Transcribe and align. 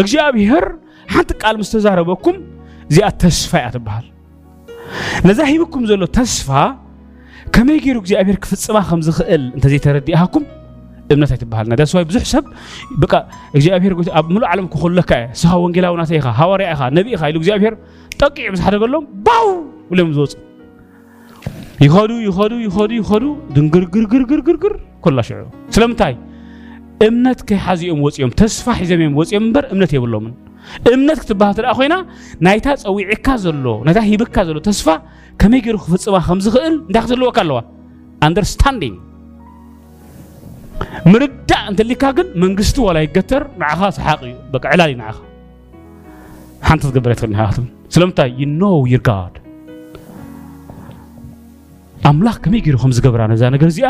اجابيهر 0.00 0.64
حتى 1.06 1.34
قال 1.34 1.58
مستزاربكم 1.58 2.34
زي 2.94 3.06
التسفا 3.12 3.66
يتبهل 3.66 4.04
نزاهي 5.24 5.58
بكم 5.58 5.80
زلو 5.90 6.06
تسفا 6.06 6.64
كما 7.52 7.72
يجيرو 7.72 8.00
اجابيهر 8.00 8.38
في 8.42 8.56
سما 8.56 8.80
خمز 8.80 9.10
خئل 9.10 9.52
انت 9.54 9.66
زي 9.66 9.78
تردي 9.78 10.16
اهكم 10.16 10.42
ابنة 11.10 11.26
تبهل 11.26 11.68
نداس 11.70 11.94
واي 11.94 12.04
بزح 12.04 12.24
سب 12.24 12.44
بقى 12.98 13.28
اجابيهر 13.56 13.94
قلت 13.94 14.08
اب 14.08 14.30
ملو 14.30 14.46
علم 14.46 14.66
كخول 14.66 14.96
لك 14.96 15.30
سها 15.32 15.54
ونجلا 15.54 15.88
وناسيخا 15.88 16.30
هاوري 16.30 16.64
اخا 16.72 16.90
نبي 16.90 17.14
اخا 17.14 17.26
يلو 17.26 17.40
اجابيهر 17.40 17.76
تقيع 18.18 18.50
بس 18.50 18.60
حدا 18.60 18.78
قلهم 18.78 19.06
باو 19.12 19.64
ولم 19.90 20.12
زوت 20.12 20.36
يخادو 21.80 22.14
يخادو 22.14 22.56
يخادو 22.58 22.94
يخادو 22.94 23.36
دنقر 23.50 23.84
قر 23.84 24.04
قر 24.04 24.22
قر 24.24 24.40
قر 24.40 24.56
قر 24.56 24.80
كل 25.02 25.24
شعور 25.24 25.46
سلام 25.70 25.92
تاي 25.92 26.16
እምነት 27.06 27.40
ከሓዚኦም 27.48 27.98
ወፂኦም 28.04 28.30
ተስፋ 28.40 28.64
ሒዘም 28.82 29.00
እዮም 29.04 29.16
ወፂኦም 29.18 29.42
እምበር 29.48 29.64
እምነት 29.74 29.90
የብሎምን 29.96 30.32
እምነት 30.94 31.18
ክትበሃል 31.22 31.54
ትደኣ 31.58 31.72
ኮይና 31.78 31.94
ናይታ 32.46 32.66
ፀዊዕካ 32.82 33.28
ዘሎ 33.44 33.64
ናይታ 33.86 33.98
ሂብካ 34.12 34.36
ዘሎ 34.48 34.56
ተስፋ 34.68 34.86
ከመይ 35.40 35.60
ገይሩ 35.66 35.76
ክፍፅማ 35.84 36.16
ከም 36.28 36.40
ዝኽእል 36.46 36.74
እንታይ 36.84 37.02
ክትህልወካ 37.04 37.38
ኣለዋ 37.44 37.58
ኣንደርስታንዲንግ 38.28 38.96
ምርዳእ 41.12 41.62
እንተሊካ 41.70 42.02
ግን 42.18 42.28
መንግስቲ 42.44 42.76
ዋላ 42.86 42.98
ይገተር 43.06 43.44
ንዓኻ 43.60 43.80
ሰሓቅ 43.98 44.20
እዩ 44.30 44.34
በ 44.54 44.62
ዕላል 44.74 44.90
እዩ 44.92 44.96
ንዓኻ 45.02 45.16
ሓንቲ 46.68 46.82
ትገብር 46.90 47.10
ኣይትኽእል 47.14 47.32
ኒሃት 47.36 47.58
ስለምንታይ 47.94 48.30
ዩ 48.40 48.50
ኖ 48.64 48.72
ይር 48.94 49.02
ጋድ 49.10 49.34
ኣምላኽ 52.10 52.36
ከመይ 52.44 52.60
ገይሩ 52.66 52.76
ከም 52.84 52.92
ዝገብራ 52.98 53.22
ነዛ 53.34 53.42
ነገር 53.56 53.68
እዚኣ 53.72 53.88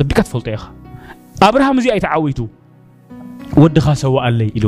ፅቢቃ 0.00 0.18
ትፈልጦ 0.26 0.46
ኢኻ 0.56 0.62
ኣብርሃም 1.46 1.76
እዚ 1.80 1.86
ኣይተዓዊቱ 1.94 2.38
ወድኻ 3.62 3.86
ሰዋ 4.02 4.14
ኣለይ 4.28 4.48
ኢሉ 4.58 4.66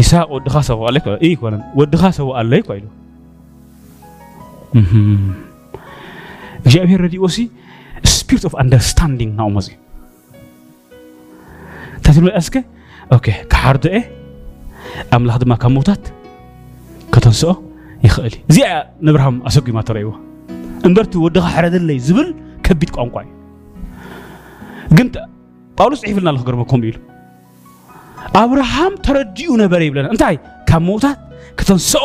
ይስሐቅ 0.00 0.26
ወድኻ 0.34 0.54
ሰዋ 0.68 0.80
ኣለ 0.88 0.96
ይኮነን 1.32 1.62
ወድኻ 1.80 2.02
ሰዋ 2.18 2.28
ኣለይ 2.40 2.60
እኳ 2.62 2.68
ኢሉ 2.78 2.86
እግዚአብሔር 6.66 7.00
ረድኦ 7.04 7.24
ሲ 7.36 7.44
ስፒሪት 8.14 8.44
ኦፍ 8.48 8.54
ኣንደርስታንዲንግ 8.62 9.32
ናብኡ 9.38 9.50
መፅኡ 9.56 9.72
እንታይ 12.04 12.32
ኣስከ 12.40 12.56
ኦኬ 13.18 13.26
ክሓርድአ 13.54 13.94
ኣምላኽ 15.18 15.36
ድማ 15.44 15.52
ካብ 15.62 15.70
ሞታት 15.78 16.02
ከተንስኦ 17.14 17.52
ይኽእል 18.08 18.34
እዚኣ 18.50 18.68
ንብርሃም 19.08 19.36
ኣሰጉማ 19.48 19.78
ተረእይዎ 19.88 20.12
እምበርቲ 20.88 21.14
ወድኻ 21.24 21.44
ሕረደለይ 21.56 21.98
ዝብል 22.06 22.28
ከቢድ 22.66 22.90
ቋንቋ 22.96 23.14
እዩ 23.24 23.30
ግን 24.98 25.08
ጳውሎስ 25.78 26.00
ፅሒፍልና 26.04 26.28
ኣሎ 26.32 26.38
ክገርመኩም 26.42 26.82
ኢሉ 26.88 26.96
ኣብርሃም 28.40 28.94
ተረዲኡ 29.06 29.50
ነበረ 29.62 29.80
ይብለና 29.88 30.06
እንታይ 30.14 30.36
ካብ 30.68 30.82
መውታት 30.88 31.18
ክተንስኦ 31.58 32.04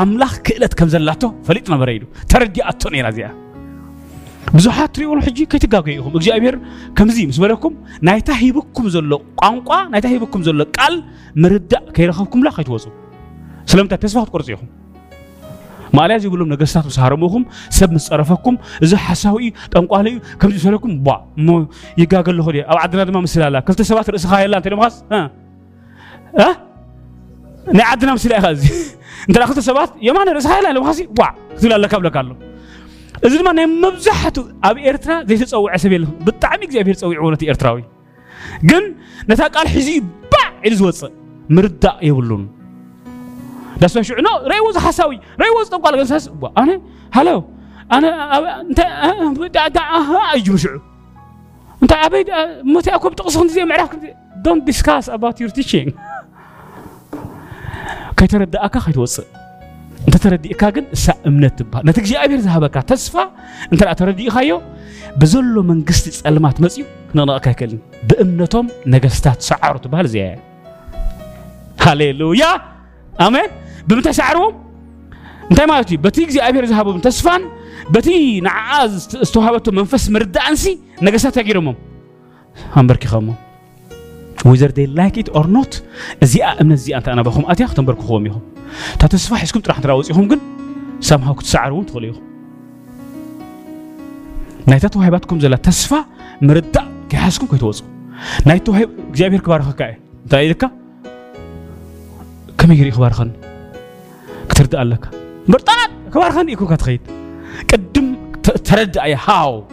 ኣምላኽ 0.00 0.34
ክእለት 0.46 0.74
ከም 0.78 0.88
ዘላቶ 0.94 1.22
ፈሊጥ 1.48 1.66
ነበረ 1.74 1.88
ኢሉ 1.96 2.04
ተረዲኣቶ 2.32 2.82
ነራ 2.94 3.08
እዚኣ 3.16 3.28
ብዙሓት 4.56 4.90
ትሪእዎም 4.96 5.20
ሕጂ 5.26 5.38
ከይትጋገዩ 5.52 5.94
ኢኹም 6.00 6.12
እግዚኣብሔር 6.18 6.56
ከምዚ 6.98 7.16
ምስ 7.30 7.38
በለኩም 7.42 7.72
ናይታ 8.08 8.28
ሂብኩም 8.42 8.86
ዘሎ 8.94 9.10
ቋንቋ 9.40 9.70
ናይታ 9.92 10.06
ሂብኩም 10.14 10.42
ዘሎ 10.48 10.60
ቃል 10.76 10.94
ምርዳእ 11.44 11.84
ከይረኸብኩምላ 11.96 12.48
ከይትወፁ 12.58 12.86
ስለምንታይ 13.72 14.00
ተስፋ 14.04 14.18
ክትቆርፅ 14.26 14.48
ኢኹም 14.54 14.68
ماليز 15.94 16.24
يقولون 16.24 16.48
نجستاتو 16.52 16.88
سهرموكم 16.88 17.44
سب 17.70 17.92
مسرفكم 17.92 18.56
إذا 18.82 18.96
حساوي 18.96 19.52
تنقالي 19.70 20.20
كم 20.40 20.50
تسولكم 20.50 20.98
با 20.98 21.24
مو 21.36 21.66
يقال 21.98 22.36
له 22.36 22.48
هدي 22.48 22.62
أو 22.62 22.76
عدنا 22.76 23.04
دم 23.04 23.22
مسلا 23.22 23.50
لا 23.50 23.60
كلت 23.60 23.82
سبات 23.82 24.10
رأس 24.10 24.26
خيال 24.26 24.44
الله 24.46 24.58
تنم 24.58 24.80
خاص 24.82 25.04
ها 25.12 25.30
ها 26.38 26.66
نعدنا 27.72 28.14
مسلا 28.14 28.40
خاز 28.40 28.94
أنت 29.28 29.38
أخذت 29.38 29.58
سبات 29.58 29.90
يمان 30.02 30.28
رأس 30.28 30.46
خيال 30.46 30.66
الله 30.66 30.80
مخاسي 30.80 31.06
با 31.18 31.34
تلا 31.60 31.76
الله 31.76 31.88
قبل 31.88 32.08
قالوا 32.10 32.36
إذا 33.24 33.42
ما 33.42 33.52
نم 33.52 33.80
مبزحته 33.80 34.48
أبي 34.64 34.88
إرترا 34.88 35.24
زي 35.24 35.36
تسوي 35.36 35.70
عسبيل 35.70 36.00
لهم 36.02 36.14
بالتعميق 36.20 36.70
زي 36.70 36.80
أبي 36.80 36.92
تسوي 36.92 37.16
عونتي 37.16 37.48
إرتراوي 37.48 37.84
جن 38.64 38.94
نتاك 39.30 39.56
الحزيب 39.56 40.04
با 40.32 40.68
إلزوتس 40.70 41.04
مرداء 41.50 41.98
يقولون 42.06 42.55
داس 43.80 43.94
باش 43.96 44.10
نو 44.12 44.48
ريوز 44.52 44.78
حساوي 44.78 45.20
ريوز 45.40 45.68
طبقا 45.68 45.90
لك 45.92 45.98
اساس 45.98 46.30
انا 46.58 46.80
هلو 47.12 47.44
انا 47.92 48.60
انت 48.60 48.78
دا 49.54 49.68
دا 49.68 49.80
اها 49.80 50.34
اجي 50.34 50.50
مشعو 50.50 50.80
انت 51.82 51.92
ابي 51.92 52.24
متى 52.64 52.94
اكو 52.94 53.08
بتقصون 53.08 53.48
زي 53.48 53.64
معرفك 53.64 54.16
دونت 54.36 54.64
ديسكاس 54.64 55.10
اباوت 55.10 55.40
يور 55.40 55.50
تيتشينج 55.50 55.92
كي 58.16 58.26
ترد 58.26 58.56
اكا 58.56 58.78
خي 58.80 58.92
توص 58.92 59.20
انت 60.08 60.16
ترد 60.16 60.46
اكا 60.46 60.70
كن 60.70 60.84
سا 60.92 61.14
امنت 61.26 61.62
با 61.62 61.82
نتجي 61.84 62.16
ابير 62.18 62.38
ذهبك 62.38 62.74
تصفى 62.74 63.24
انت 63.72 63.82
لا 63.84 63.92
ترد 63.92 64.20
اخايو 64.20 64.62
بزلو 65.16 65.62
منغستي 65.62 66.10
صلمات 66.10 66.60
مسيو 66.60 66.86
كننا 67.12 67.36
اكاكل 67.36 67.78
بامنتهم 68.10 68.66
نغستات 68.86 69.42
سعرت 69.42 69.86
بهال 69.86 70.08
زي 70.08 70.36
هاليلويا 71.80 72.60
امين 73.20 73.48
بمتسعرو 73.88 74.54
انت 75.50 75.60
ما 75.60 75.76
قلتي 75.76 75.96
بتي 75.96 76.24
جزي 76.26 76.40
ابير 76.40 76.64
ذهبوا 76.64 76.98
بتي 77.90 78.40
نعاز 78.40 79.16
استوهبته 79.16 79.72
منفس 79.72 80.10
مرد 80.10 80.36
انسي 80.36 80.78
نجسات 81.02 81.38
غيرهم 81.38 81.74
همبركي 82.76 83.08
خمو 83.08 83.32
وذر 84.44 84.70
دي 84.70 84.86
لايك 84.86 85.18
ات 85.18 85.28
اور 85.28 85.46
نوت 85.46 85.82
زي 86.22 86.44
امن 86.44 86.76
زي 86.76 86.96
انت 86.96 87.08
انا 87.08 87.22
بخوم 87.22 87.50
اتي 87.50 87.64
اختم 87.64 87.84
بركو 87.84 88.02
خوم 88.02 88.26
يهم 88.26 88.40
تا 88.98 89.06
تسفا 89.06 89.36
حسكم 89.36 89.60
تراوز 89.60 90.10
يهم 90.10 90.28
كن 90.28 90.38
سامها 91.00 91.32
كنت 91.32 91.46
سعرو 91.46 91.82
تقولي 91.82 92.06
يهم 92.06 92.22
نايتا 94.66 94.88
توهباتكم 94.88 95.40
زلا 95.40 95.56
تسفا 95.56 96.04
مرد 96.42 96.76
كي 97.10 97.16
حسكم 97.16 97.46
كي 97.46 97.58
توزو 97.58 97.84
هيب 98.46 98.90
جابير 99.14 99.40
كبار 99.40 99.62
خكاي 99.62 99.96
تايدكا 100.30 100.70
كم 102.58 102.72
يجري 102.72 102.90
خبار 102.90 103.10
خن 103.12 103.30
كترد 104.48 104.76
لك 104.76 105.08
برطان 105.48 105.76
كبار 106.14 106.32
خان 106.32 106.48
يكون 106.48 106.76
كتخيد 106.76 107.00
قدم 107.72 108.14
ترد 108.64 108.98
اي 108.98 109.16
هاو 109.26 109.64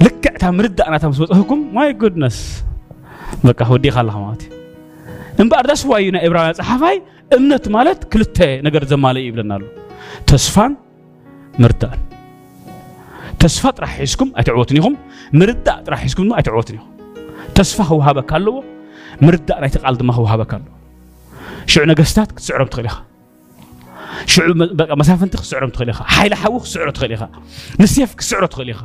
لك 0.00 0.24
تمرد 0.38 0.80
انا 0.80 0.98
تمس 0.98 1.20
وتحكم 1.20 1.74
ماي 1.74 1.92
جودنس 1.92 2.64
بقى 3.44 3.70
ودي 3.70 3.90
خلاص 3.90 4.14
مات 4.14 4.42
ان 5.40 5.48
بعد 5.48 5.70
اسوا 5.70 5.98
يونا 5.98 6.26
ابراهيم 6.26 6.52
صحفاي 6.52 7.02
امنت 7.36 7.68
مالت 7.68 8.04
كلته 8.04 8.56
نجر 8.60 8.84
زمالي 8.84 9.26
يبلنال 9.26 9.64
تسفان 10.26 10.76
مردان 11.58 11.98
تسفا 13.38 13.72
راح 13.80 14.00
يسكم 14.00 14.32
اتعوتنيهم 14.36 14.96
مرد 15.32 15.68
راح 15.88 16.04
يسكم 16.04 16.28
ما 16.28 16.38
اتعوتنيهم 16.38 16.86
تسفا 17.54 17.84
هو 17.84 18.02
هذا 18.02 18.20
كله 18.20 18.64
مرد 19.22 19.52
راح 19.52 19.64
يتقال 19.66 20.06
ما 20.06 20.14
هو 20.14 20.24
هذا 20.24 20.44
كله 20.44 20.62
شو 21.66 21.82
نجستات 21.84 22.32
تسعرب 22.32 22.70
تغليها 22.70 23.04
ሽዑ 24.32 24.44
መሳፍንቲ 25.00 25.32
ክስዕሮ 25.42 25.64
ትኽእል 25.74 25.88
ኢኻ 25.92 25.98
ሓይሊ 26.16 26.32
ሓዊ 26.42 26.50
ክስዕሮ 26.66 26.88
ትኽእል 26.96 27.12
ኢኻ 27.16 27.22
ንሴፍ 27.82 28.10
ክስዕሮ 28.20 28.44
ትኽእል 28.52 28.68
ኢኻ 28.72 28.80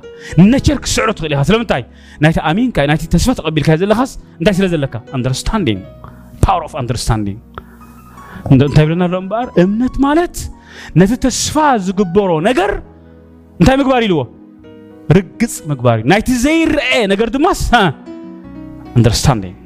ነቸር 0.54 0.78
ክስዕሮ 0.86 1.10
ትኽእል 1.18 1.34
ኢኻ 1.36 1.40
ስለምንታይ 1.50 1.84
ናይቲ 2.24 2.38
ኣሚንካ 2.50 2.78
ናይቲ 2.92 3.04
ተስፋ 3.14 3.30
ተቐቢልካ 3.40 3.70
ዘለኻስ 3.82 4.12
እንታይ 4.40 4.56
ስለ 4.60 4.66
ዘለካ 4.74 4.96
ኣንደርስታንዲንግ 5.18 5.82
ፓወር 6.44 6.64
ኦፍ 6.68 6.74
ኣንደርስታንዲንግ 6.82 7.40
እንታይ 8.54 8.86
ብለና 8.90 9.04
ኣሎ 9.10 9.16
እምበኣር 9.24 9.48
እምነት 9.64 9.98
ማለት 10.08 10.36
ነቲ 11.02 11.12
ተስፋ 11.26 11.56
ዝግበሮ 11.88 12.32
ነገር 12.50 12.74
እንታይ 13.60 13.76
ምግባር 13.82 14.02
ኢልዎ 14.08 14.22
ርግፅ 15.18 15.54
ምግባር 15.72 15.98
እዩ 16.02 16.08
ናይቲ 16.14 16.30
ዘይርአ 16.46 16.90
ነገር 17.14 17.28
ድማስ 17.38 17.62
ኣንደርስታንዲንግ 18.98 19.60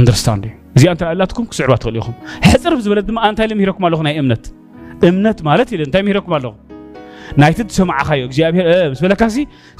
ኣንደርስታንዲንግ 0.00 0.58
እዚኣ 0.78 0.90
እንታይ 0.94 1.08
ኣላትኩም 1.14 1.44
ክስዕባ 1.50 1.72
ትኽእሉ 1.82 1.96
ኢኹም 2.02 2.14
ሕፅር 2.50 2.72
ብዝበለ 2.78 3.00
ድማ 3.08 3.18
እንታይ 3.30 3.46
ልምሂረኩም 3.50 3.82
ኣለኹ 3.88 4.00
ናይ 4.06 4.14
እምነት 4.22 4.44
እምነት 5.08 5.38
ማለት 5.48 5.68
ኢለ 5.74 5.80
እንታይ 5.88 6.02
ምሂረኩም 6.06 6.32
ኣለኹ 6.38 6.52
ናይቲ 7.40 7.58
ትሰማዕኻዮ 7.70 8.22
እግዚኣብሔር 8.28 8.66
ምስ 8.92 9.00
በለካሲ 9.04 9.36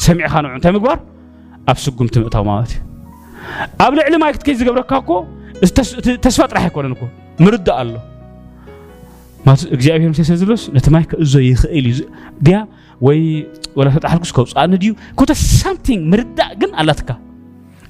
ሰሚዕኻ 0.06 0.35
ንዑ 0.44 0.50
እንታይ 0.58 0.73
ምግባር 0.76 0.99
ኣብ 1.73 1.79
ስጉምቲ 1.85 2.14
ምእታው 2.25 2.44
ማለት 2.50 2.73
እዩ 2.76 2.81
ኣብ 3.85 3.93
ልዕሊ 3.99 4.14
ማይ 4.25 4.32
ክትከይ 4.37 4.55
ዝገብረካ 4.61 4.93
እኮ 5.02 5.11
ተስፋ 6.26 6.41
ጥራሕ 6.52 6.62
ኣይኮነን 6.67 6.93
እኮ 6.96 7.02
ምርዳእ 7.44 7.76
ኣሎ 7.81 7.93
እግዚኣብሔር 9.76 10.08
ምስ 10.14 10.20
ዘሎስ 10.43 10.62
ነቲ 10.76 10.87
ማይ 10.96 11.05
ክእዞ 11.11 11.35
ይኽእል 11.50 11.87
እዩ 11.93 12.00
ድያ 12.46 12.58
ወይ 13.06 13.20
ወላ 13.79 13.88
ተጣሓልኩስ 13.96 14.31
ከውፃእኒ 14.37 14.73
ድዩ 14.82 14.93
ኮተ 15.20 15.31
ሳምቲንግ 15.61 16.02
ምርዳእ 16.12 16.50
ግን 16.62 16.70
ኣላትካ 16.82 17.11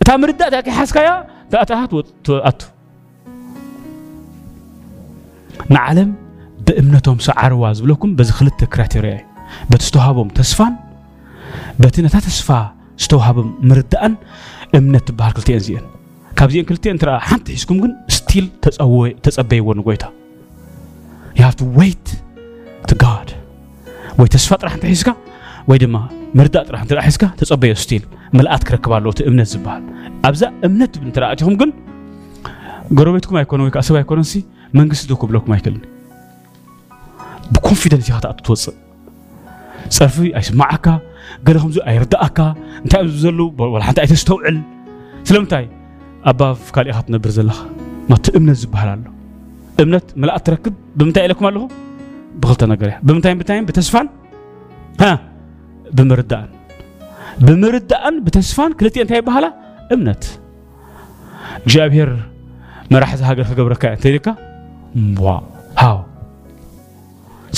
እታ 0.04 0.08
ምርዳእ 0.22 0.48
እታ 0.52 0.56
ከይሓዝካያ 0.68 1.10
እታ 1.48 1.54
ኣታሃት 1.64 1.92
ኣቱ 2.50 2.60
نعلم 5.68 6.14
بإمنتهم 6.66 7.18
سعر 7.18 7.52
واز 7.52 7.80
بلوكم 7.80 8.16
بزخلت 8.16 8.64
كراتيريا 8.64 9.26
بتستوهابهم 9.70 10.28
تسفا 10.28 10.72
بتنا 11.80 12.08
تسفا 12.08 12.74
استوهابهم 13.00 13.54
مردان 13.62 14.16
إمنت 14.74 15.10
بحر 15.12 15.32
كلتين 15.32 15.58
زين 15.58 15.80
كابزين 16.36 16.64
كلتين 16.64 16.98
ترى 16.98 17.18
حمت 17.18 17.50
حسكم 17.50 17.80
جن 17.80 17.94
ستيل 18.08 18.48
تسأوي 18.62 19.16
تسأبي 19.22 19.60
ون 19.60 19.80
قويتا 19.80 20.12
you 21.38 21.42
have 21.42 21.60
to 21.62 21.80
wait 21.80 22.20
to 22.92 23.04
God 23.04 23.32
وي 24.18 24.28
تسفا 24.30 24.56
ترى 24.56 24.70
حمت 24.70 24.86
حسكا 24.86 25.16
وي 25.68 25.78
دما 25.78 26.08
مردات 26.34 26.70
راح 26.70 26.84
ترى 26.84 27.00
حسكا 27.00 27.26
تسأبي 27.36 27.74
ستيل 27.74 28.02
ملأت 28.32 28.64
كركب 28.64 28.92
على 28.92 29.04
لوت 29.04 29.20
إمنت 29.20 29.46
زبال 29.46 29.82
أبزا 30.24 30.52
إمنت 30.64 30.98
بنتراجهم 30.98 31.56
جن 31.56 31.72
قربتكم 32.96 33.36
أيكونوا 33.36 33.66
يكاسوا 33.66 33.98
أيكونوا 33.98 34.22
سي 34.22 34.44
መንግስቲ 34.78 35.10
እኮ 35.16 35.22
ብለኩም 35.30 35.50
አይክልኒ 35.56 35.82
ብኮንፊደንስ 37.54 38.06
ኢኻ 38.10 38.16
ትኣቱ 38.24 38.38
ትወፅእ 38.46 38.76
ፀፊ 40.14 40.16
ኣይስማዓካ 40.38 40.86
ገለ 41.46 41.56
ከምዚ 41.62 41.76
ኣይርዳእካ 41.90 42.38
እንታይ 42.84 43.00
እዮም 43.06 43.18
ዘለዉ 43.24 43.40
ወላ 43.74 43.82
ሓንቲ 43.88 43.98
ኣይተስተውዕል 44.04 44.56
ስለምንታይ 45.28 45.64
ኣባብ 46.30 46.58
ካልእ 46.74 46.90
ኢኻ 46.92 47.00
ትነብር 47.08 47.30
ዘለኻ 47.36 47.58
ናቲ 48.12 48.24
እምነት 48.38 48.58
ዝበሃል 48.62 48.90
ኣሎ 48.94 49.04
እምነት 49.82 50.06
መላእ 50.22 50.38
ትረክብ 50.46 50.74
ብምንታይ 50.98 51.24
ኢለኩም 51.28 51.46
ኣለኹ 51.50 51.62
ብክልተ 52.42 52.62
ነገር 52.72 52.86
እያ 52.90 52.96
ብምንታይ 53.06 53.32
ብምንታይን 53.36 53.66
ብተስፋን 53.70 54.08
ብምርዳእን 55.98 56.50
ብምርዳእን 57.46 58.16
ብተስፋን 58.26 58.72
ክልቲኤ 58.80 59.02
እንታይ 59.04 59.20
ይበሃላ 59.22 59.46
እምነት 59.94 60.24
እግዚኣብሔር 61.64 62.10
መራሕቲ 62.94 63.20
ሃገር 63.30 63.46
ክገብረካ 63.52 63.82
እያ 63.90 63.96
እንተይልካ 63.98 64.26
ዋ 65.24 65.32
ሃው 65.82 65.96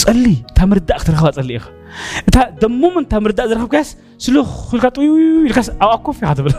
ፀሊ 0.02 0.24
እታ 0.50 0.58
ምርዳእ 0.70 0.98
ክትረኽባ 1.00 1.28
ፀሊ 1.38 1.50
ኢኻ 1.58 1.66
እታ 2.28 2.36
ደሞምን 2.62 3.04
እታ 3.06 3.14
ምርዳእ 3.24 3.46
ዝረኽብካያስ 3.50 3.88
ስለ 4.24 4.34
ኮልካ 4.68 4.86
ጥዩ 4.96 5.10
ኢልካስ 5.48 5.68
ኣብኣ 5.82 5.92
ኮፍ 6.06 6.18
ኢኻ 6.24 6.30
ትብል 6.38 6.54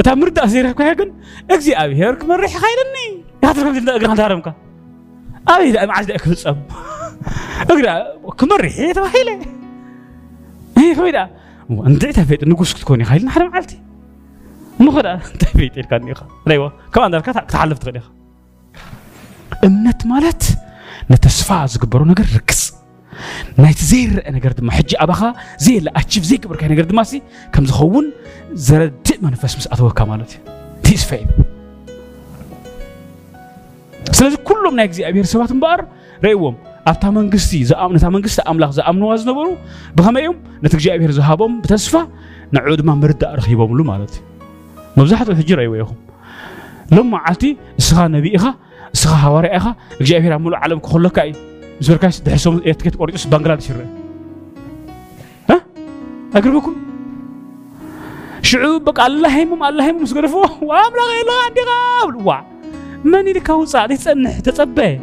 እታ 0.00 0.08
ምርዳእ 0.20 0.48
ዘይረኽብካ 0.52 0.88
ግን 1.00 1.10
እግዚኣብሔር 1.54 2.12
ክመርሕ 2.20 2.52
ኢኻ 2.56 2.62
ኢለኒ 2.74 2.96
ኢኻ 3.44 3.50
ትርከብ 3.56 3.90
እግርኻ 3.98 4.12
ንታሃረምካ 4.16 4.48
ኣበይ 5.52 5.70
ዳ 5.76 5.78
መዓዝ 5.90 6.06
ዳእ 6.10 6.20
ክፍፀም 6.24 6.58
እግዳ 7.74 7.86
ክመርሕ 8.40 8.76
ተባሂለ 8.98 9.28
ከመይ 10.96 11.12
ዳ 11.16 11.20
እንድዕ 11.90 12.10
ተፈይጥ 12.18 12.40
ንጉስ 12.52 12.70
ክትኮን 12.78 13.00
ኢኻ 13.04 13.10
ኢልና 13.18 13.28
ሓደ 13.36 13.44
መዓልቲ 13.52 13.74
እሞ 14.80 14.86
ኸ 14.94 14.98
እንታይ 15.32 15.52
ፈይጥ 15.60 15.74
ኢልካ 15.82 15.92
ኒኢኻ 16.08 16.20
ናይዋ 16.50 16.64
ከምኣ 16.94 17.04
እንዳልካ 17.08 17.28
ክትሓልፍ 17.46 17.78
ትኽእል 17.82 17.96
ኢኻ 18.00 18.06
እምነት 19.68 20.00
ማለት 20.12 20.42
ንተስፋ 21.12 21.48
ዝግበሮ 21.72 22.00
ነገር 22.12 22.26
ርክስ 22.36 22.60
ናይቲ 23.62 23.80
ዘይርአ 23.90 24.30
ነገር 24.36 24.52
ድማ 24.58 24.68
ሕጂ 24.78 24.90
ኣባኻ 25.02 25.20
ዘየለ 25.64 25.88
ኣቺቭ 26.00 26.22
ዘይግብርካይ 26.30 26.68
ነገር 26.72 26.84
ድማ 26.90 27.00
ከም 27.54 27.64
ዝኸውን 27.70 28.06
ዘረድእ 28.66 29.18
መንፈስ 29.26 29.52
ምስ 29.58 29.66
ኣተወካ 29.74 29.98
ማለት 30.12 30.30
እዩ 30.36 30.82
ቲስ 30.86 31.02
ፌይት 31.10 31.28
ስለዚ 34.18 34.34
ኩሎም 34.48 34.74
ናይ 34.78 34.86
እግዚኣብሔር 34.90 35.26
ሰባት 35.32 35.50
እምበኣር 35.54 35.80
ረእይዎም 36.24 36.56
ኣብታ 36.90 37.04
መንግስቲ 37.18 37.52
ነታ 37.94 38.06
መንግስቲ 38.16 38.38
ኣምላኽ 38.50 38.70
ዝኣምንዋ 38.78 39.08
ዝነበሩ 39.22 39.46
ብኸመይ 39.96 40.22
እዮም 40.26 40.36
ነቲ 40.64 40.72
እግዚኣብሔር 40.78 41.12
ዝሃቦም 41.18 41.54
ብተስፋ 41.62 41.94
ንዕኡ 42.56 42.74
ድማ 42.82 42.90
ምርዳእ 43.02 43.32
ረኺቦምሉ 43.40 43.80
ማለት 43.92 44.14
እዩ 44.18 44.24
መብዛሕትኡ 44.98 45.34
ሕጂ 45.40 45.50
ረእይዎ 45.60 45.72
ኢኹም 45.82 45.98
لما 46.92 47.18
عتي 47.18 47.56
سخا 47.78 48.08
نبي 48.08 48.36
إخا 48.36 48.54
سخا 48.92 49.16
هواري 49.16 49.48
إخا 49.48 49.74
إجى 50.00 50.16
أبي 50.16 50.28
رامول 50.28 50.54
عالم 50.54 50.78
كله 50.78 51.08
كاي 51.08 51.32
زبر 51.80 51.96
كاي 51.96 52.10
دحسوم 52.26 52.62
يتكت 52.64 52.96
قريش 52.96 53.26
بنغلاديش 53.26 53.70
ره 53.70 53.86
ها 55.50 55.60
أقربكم 56.34 56.76
شعوب 58.42 58.84
بك 58.84 59.00
الله 59.00 59.38
هيمم 59.38 59.62
الله 59.62 59.86
هيمم 59.88 60.04
سقرفوا 60.04 60.46
وام 60.62 60.92
لا 60.96 61.06
غير 61.10 61.26
لا 61.26 61.42
عندي 61.46 61.60
قابل 61.60 62.26
وا 62.28 62.36
من 63.04 63.28
اللي 63.28 63.40
كاو 63.40 63.64
صادق 63.64 63.94
تصنح 63.96 64.40
تصبى 64.40 65.00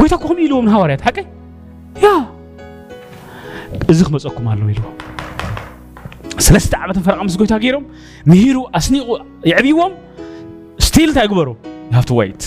قلت 0.00 0.12
لكم 0.12 0.38
يلوم 0.38 0.68
هواريات 0.68 1.00
حكي 1.00 1.24
يا 2.02 2.24
زخ 3.90 4.10
مزقكم 4.10 4.48
الله 4.48 4.70
يلوم 4.70 5.01
ሰለስተ 6.46 6.74
ዓመትን 6.84 7.02
ፈረቕ 7.06 7.20
ምስ 7.28 7.34
ጎይታ 7.40 7.54
ገይሮም 7.64 7.84
ምሂሩ 8.30 8.56
ኣስኒቑ 8.78 9.06
ይዕብይዎም 9.50 9.92
ስቲል 10.86 11.08
እንታይ 11.10 11.26
ግበሩ 11.32 11.48
ሃብቲ 11.96 12.10
ዋይት 12.18 12.44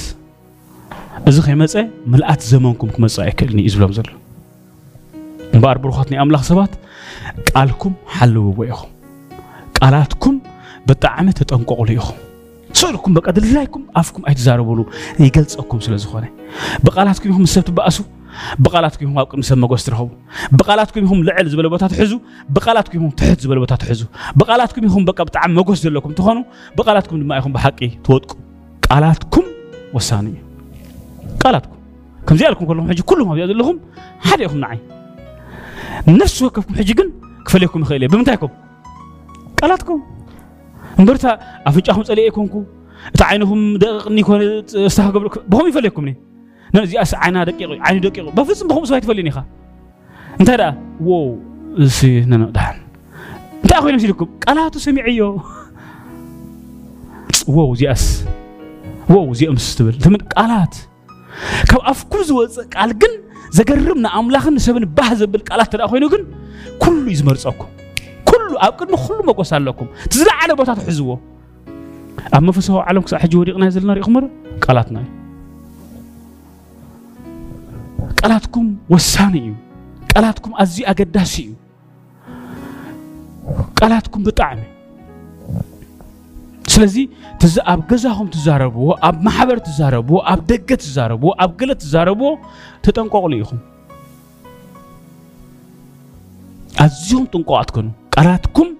እዚ 1.29 1.35
ከይመፀ 1.45 1.75
ምልኣት 2.13 2.41
ዘመንኩም 2.51 2.89
ክመፅእ 2.95 3.21
ኣይክእልኒ 3.25 3.59
እዩ 3.67 3.71
ዝብሎም 3.73 3.93
ዘሎ 3.97 4.09
እምበኣር 5.55 5.77
ብሩኻት 5.83 6.07
ናይ 6.11 6.19
ኣምላኽ 6.23 6.43
ሰባት 6.51 6.71
ቃልኩም 7.51 7.93
ሓልውዎ 8.15 8.59
ኢኹም 8.71 8.91
ቃላትኩም 9.77 10.35
ብጣዕሚ 10.89 11.27
ተጠንቀቕሉ 11.39 11.87
ኢኹም 11.99 12.17
ስእልኩም 12.79 13.11
በቃ 13.19 13.27
ድላይኩም 13.37 13.83
ኣፍኩም 14.01 14.23
ኣይትዛረብሉ 14.29 14.79
ይገልፀኩም 15.25 15.79
ስለ 15.85 15.93
ዝኾነ 16.05 16.23
ብቃላትኩም 16.87 17.29
ኢኹም 17.33 17.43
ምስ 17.45 17.53
ሰብ 17.57 17.63
ትበኣሱ 17.69 17.97
بقالاتكم 18.59 19.05
هم 19.07 19.19
هاكم 19.19 19.41
سب 19.41 19.57
مغوس 19.57 19.89
بقالات 19.89 20.09
بقالاتكم 20.51 21.05
هم 21.05 21.23
لعل 21.23 21.49
زبل 21.49 21.69
بوتا 21.69 21.87
حزو 21.87 22.19
بقالاتكم 22.49 22.99
هم 23.03 23.09
تحت 23.09 23.41
زبل 23.41 23.59
بوتا 23.59 23.77
حزو 23.85 24.05
بقالاتكم 24.35 24.85
هم 24.87 25.05
بقى 25.05 25.25
بطعم 25.25 25.55
مغوس 25.55 25.83
ዘለكم 25.87 26.11
تخونو 26.11 26.45
بقالاتكم 26.77 27.19
دما 27.23 27.37
يخون 27.37 27.53
بحقي 27.53 27.87
توتقوا 27.87 28.37
قالاتكم 28.89 29.41
وساني 29.93 30.33
قالاتكم 31.39 31.75
كم 32.27 32.35
لكم 32.35 32.65
كلهم 32.65 32.89
حجي 32.89 33.01
كلهم 33.01 33.31
ابي 33.31 33.53
لهم 33.53 33.79
حد 34.19 34.39
يهم 34.39 34.57
معي 34.57 34.79
نفس 36.07 36.41
وكفكم 36.41 36.75
حجي 36.75 36.93
كن 36.93 37.11
كفليكم 37.45 37.83
خيلي 37.83 38.07
بمنتايكم 38.07 38.49
قالاتكم 39.61 40.01
مرتا 40.99 41.29
افنجاهم 41.67 42.03
صلي 42.03 42.27
يكونكم 42.27 42.65
تعينهم 43.17 43.77
دقني 43.77 44.23
كون 44.23 44.41
استهقبلكم 44.75 45.41
بهم 45.47 45.67
يفليكمني 45.69 46.15
ናዚኣስ 46.75 47.11
ዓይና 47.23 47.37
ደቂቑ 47.49 47.69
ዓይኒ 47.87 47.97
ደቂቑ 48.05 48.25
በፍፁም 48.37 48.67
ብከምኡ 48.69 48.85
ሰብ 48.89 48.95
ኣይትፈልዩን 48.97 49.27
ኢኻ 49.31 49.37
እንታይ 50.39 50.57
ደኣ 50.61 50.69
ዎ 51.09 51.19
እሲ 51.85 51.99
ነመቕዳሕን 52.31 52.77
እንታይ 53.63 53.79
ኮይኖም 53.83 54.01
ሲልኩም 54.03 54.29
ቃላቱ 54.45 54.73
ሰሚዐ 54.87 55.03
እዮ 55.13 55.21
ዎው 57.57 57.69
እዚኣስ 57.75 58.03
ዎው 59.13 59.25
እዚኦምስ 59.35 59.67
ትብል 59.79 59.97
ትምን 60.05 60.21
ቃላት 60.35 60.75
ካብ 61.71 61.81
ኣፍኩም 61.93 62.21
ዝወፅእ 62.29 62.67
ቃል 62.75 62.91
ግን 63.01 63.13
ዘገርም 63.57 63.99
ንኣምላኽን 64.05 64.55
ንሰብን 64.57 64.85
ባህ 64.97 65.09
ዘብል 65.21 65.41
ቃላት 65.49 65.69
ተደኣ 65.73 65.87
ኮይኑ 65.93 66.05
ግን 66.13 66.23
ኩሉ 66.83 66.95
እዩ 67.11 67.15
ዝመርፀኩም 67.21 67.69
ኩሉ 68.29 68.47
ኣብ 68.67 68.73
ቅድሚ 68.79 68.95
ኩሉ 69.07 69.17
መቆስ 69.29 69.51
ኣለኩም 69.57 69.87
እቲ 70.05 70.13
ዝለዓለ 70.21 70.51
ቦታ 70.61 70.69
ትሕዝዎ 70.79 71.09
ኣብ 72.35 72.41
መንፈሳዊ 72.47 72.77
ዓለም 72.89 73.03
ክሳብ 73.07 73.19
ሕጂ 73.25 73.33
ወዲቕና 73.41 73.63
ዘለና 73.75 73.91
ሪኢኹም 73.99 74.15
ቃላትና 74.65 74.97
እዩ 75.05 75.11
ጠላትኩም 78.25 78.67
ወሳን 78.91 79.33
እዩ 79.39 79.47
ቀላትኩም 80.11 80.53
ኣዝዩ 80.61 80.79
ኣገዳሲ 80.91 81.33
እዩ 81.49 81.57
ቃላትኩም 83.79 84.21
ብጣዕሚ 84.27 84.61
ስለዚ 86.75 86.95
ኣብ 87.73 87.81
ገዛኹም 87.91 88.27
ትዛረብዎ 88.35 88.87
ኣብ 89.09 89.17
ማሕበር 89.27 89.59
ትዛረብዎ 89.67 90.15
ኣብ 90.31 90.39
ደገ 90.51 90.69
ትዛረብዎ 90.83 91.27
ኣብ 91.45 91.51
ገለ 91.59 91.71
ትዛረብዎ 91.83 92.27
ተጠንቀቕሉ 92.87 93.31
ኢኹም 93.41 93.59
ኣዝዮም 96.85 97.25
ጥንቋቃትኮኑ 97.33 97.87
ቃላትኩም 98.15 98.71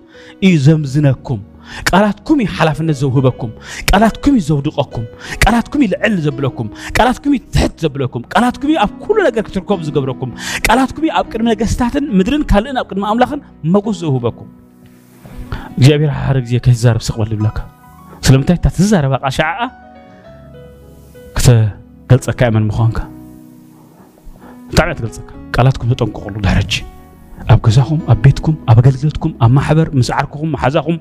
እዩ 0.48 0.56
ዘምዝነኩም 0.66 1.40
ቃላትኩም 1.90 2.40
ሓላፍነት 2.58 2.98
ዘውህበኩም 3.02 3.52
ቃላትኩም 3.90 4.36
ዘውድቐኩም 4.48 5.06
ቃላትኩም 5.44 5.82
ልዕል 5.94 6.14
ዘብለኩም 6.26 6.68
ቃላትኩም 6.98 7.34
ትሕት 7.56 7.76
ዘብለኩም 7.84 8.24
ቃላትኩም 8.34 8.72
ኣብ 8.86 8.92
ኩሉ 9.04 9.18
ነገር 9.28 9.44
ክትርከቡ 9.48 9.80
ዝገብረኩም 9.88 10.32
ቃላትኩም 10.68 11.06
ኣብ 11.20 11.26
ቅድሚ 11.34 11.46
ነገስታትን 11.54 12.06
ምድርን 12.18 12.44
ካልእን 12.52 12.80
ኣብ 12.82 12.88
ቅድሚ 12.92 13.06
ኣምላኽን 13.12 13.42
መጎስ 13.76 13.98
ዘውህበኩም 14.04 14.50
እግዚኣብሔር 15.80 16.12
ሓደ 16.24 16.38
ግዜ 16.46 16.56
ከይዛረብ 16.66 17.04
ስቕበል 17.08 17.32
ይብለካ 17.36 17.58
ስለምንታይ 18.28 18.58
እታ 18.60 18.68
ትዛረባ 18.78 19.14
ቃሻዓኣ 19.28 19.62
ክትገልፀካ 21.38 22.40
እመን 22.52 22.66
ምዃንካ 22.72 22.98
ብጣዕሚ 24.72 24.90
እያ 24.92 24.98
ትገልፀካ 25.02 25.30
ቃላትኩም 25.58 25.90
ተጠንቅቕሉ 25.94 26.36
ድሕረጂ 26.46 26.74
ኣብ 27.54 27.60
ገዛኹም 27.66 28.00
ኣብ 28.12 28.18
ቤትኩም 28.26 28.56
ኣብ 28.72 28.78
ኣገልገልትኩም 28.82 29.32
ኣብ 29.46 29.52
ማሕበር 29.58 29.88
ምስ 30.00 30.08
ዓርክኹም 30.20 30.50
መሓዛኹም 30.56 30.98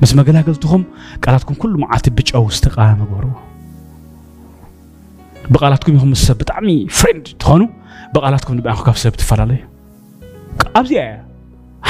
ምስ 0.00 0.10
መገላገልትኹም 0.18 0.82
ቃላትኩም 1.24 1.56
ኩሉ 1.62 1.72
መዓልቲ 1.82 2.06
ብጨው 2.18 2.44
ዝተቃመ 2.56 3.00
ግበርዎ 3.10 3.32
ብቓላትኩም 5.54 5.94
ኢኹም 5.98 6.10
ምስ 6.14 6.22
ሰብ 6.28 6.36
ብጣዕሚ 6.40 6.68
ፍሬንድ 6.98 7.26
ትኾኑ 7.42 7.60
ብቓላትኩም 8.14 8.56
ንባንኩ 8.60 8.80
ካብ 8.88 8.96
ሰብ 9.04 9.12
ትፈላለዩ 9.20 9.60
ኣብዚኣ 10.80 11.02
እያ 11.08 11.14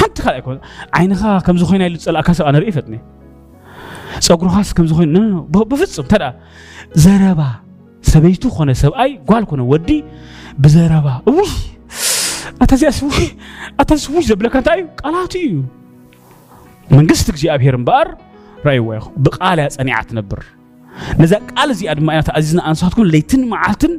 ሓንቲ 0.01 0.17
ካልእ 0.27 0.43
ኮ 0.47 0.55
ዓይንኻ 0.99 1.21
ከምዚ 1.49 1.63
ኮይና 1.71 1.83
ኢሉ 1.91 1.97
ዝፀላእካ 2.05 2.29
ሰብ 2.39 2.45
ኣነርኢ 2.51 2.71
ፈጥኒ 2.77 2.95
ፀጉርኻስ 4.29 4.69
ከምዚ 4.79 4.91
ኮይኑ 4.99 5.17
ብፍፅም 5.73 6.05
እንተ 6.07 6.15
ዘረባ 7.05 7.41
ሰበይቱ 8.13 8.43
ኮነ 8.57 8.71
ሰብኣይ 8.83 9.11
ጓል 9.31 9.45
ኮነ 9.51 9.61
ወዲ 9.73 9.91
ብዘረባ 10.63 11.07
እውይ 11.31 11.49
ኣተዝውሽ 12.65 14.25
ዘብለካ 14.31 14.55
እንታይ 14.61 14.81
ቃላት 15.01 15.35
እዩ 15.43 15.53
እምበኣር 17.79 18.09
ይኹ 18.79 19.05
ብቃል 19.27 19.59
እያ 19.85 19.99
ነዛ 21.21 21.33
ቃል 21.55 21.69
እዚኣ 21.75 21.91
ድማ 21.99 22.09
ኢና 22.15 22.23
ተኣዚዝና 22.29 22.61
ለይትን 23.13 23.43
መዓልትን 23.53 23.93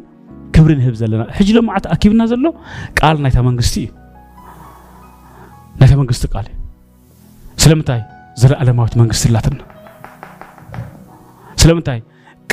ክብሪ 0.56 0.72
ንህብ 0.80 0.96
ዘለና 1.02 1.24
ሕጂ 1.38 1.50
ኣኪብና 1.94 2.22
ዘሎ 2.32 2.46
ቃል 3.00 3.16
ናይታ 3.24 3.38
መንግስቲ 3.48 3.76
እዩ 3.86 3.90
ናይታ 5.80 5.94
መንግስቲ 6.02 6.24
ቃል 6.34 6.48
ስለምንታይ 7.64 8.02
ዘለኣለማዊት 8.42 8.94
መንግስቲ 9.02 9.26
ላትና 9.36 9.60
ስለምንታይ 11.64 12.00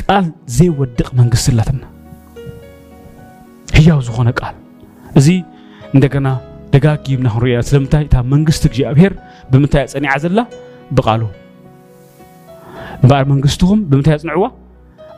ቃል 0.03 0.25
ዘይወድቕ 0.57 1.07
መንግስቲ 1.21 1.51
ላትና 1.59 1.83
ህያው 3.77 3.99
ዝኾነ 4.07 4.29
ቃል 4.41 4.55
እዚ 5.21 5.27
እንደገና 5.95 6.27
ደጋግ 6.73 7.05
ይብና 7.11 7.27
ሁሪያ 7.35 7.55
ስለምንታይ 7.67 8.03
እታ 8.07 8.15
መንግስቲ 8.33 8.63
እግዚኣብሔር 8.69 9.13
ብምንታይ 9.51 9.83
ኣፀኒዓ 9.87 10.11
ዘላ 10.23 10.39
ብቓሉ 10.97 11.21
እምበር 13.03 13.23
መንግስትኩም 13.31 13.79
ብምንታይ 13.91 14.15
ኣፅንዕዋ 14.17 14.43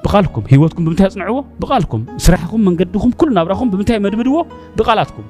ብቓልኩም 0.04 0.44
ሂወትኩም 0.52 0.84
ብምንታይ 0.88 1.08
ኣፅንዕዎ 1.10 1.38
ብቓልኩም 1.62 2.02
ስራሕኩም 2.26 2.62
መንገድኩም 2.70 3.12
ኩሉ 3.20 3.30
ናብራኩም 3.38 3.70
ብምንታይ 3.74 4.00
መድምድዎ 4.06 4.38
ብቓላትኩም 4.78 5.28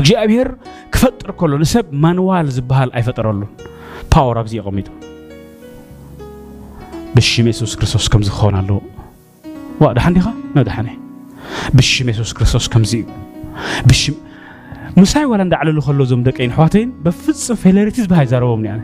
እግዚኣብሔር 0.00 0.48
ክፈጥር 0.94 1.30
ከሎ 1.40 1.52
ንሰብ 1.64 1.86
ማንዋል 2.04 2.46
ዝበሃል 2.56 2.90
ኣይፈጠረሉን 3.00 3.50
ፓወር 4.14 4.38
ኣብዚ 4.42 4.54
የቐሚጡ 4.60 4.88
ብሽም 7.16 7.46
የሱስ 7.50 7.74
ክርስቶስ 7.80 8.06
ከምዚ 8.12 8.28
ክኸውን 8.36 8.56
ኣለዎ 8.62 8.78
ዋ 9.82 9.86
ድሓን 9.98 10.14
ዲኻ 10.18 10.26
ነድሓነ 10.56 10.88
ብሽም 11.78 12.08
የሱስ 12.12 12.30
ክርስቶስ 12.38 12.66
ከምዚ 12.74 12.92
እዩ 13.02 13.22
بش 13.88 14.12
مساي 14.96 15.24
ولا 15.24 15.40
عند 15.40 15.54
على 15.54 15.70
الخلو 15.70 16.04
زم 16.04 16.22
دقين 16.22 16.52
حواتين 16.52 16.92
بفصم 17.04 17.54
فيلريتيز 17.54 18.06
بهاي 18.06 18.26
زاربهم 18.26 18.64
يعني 18.64 18.82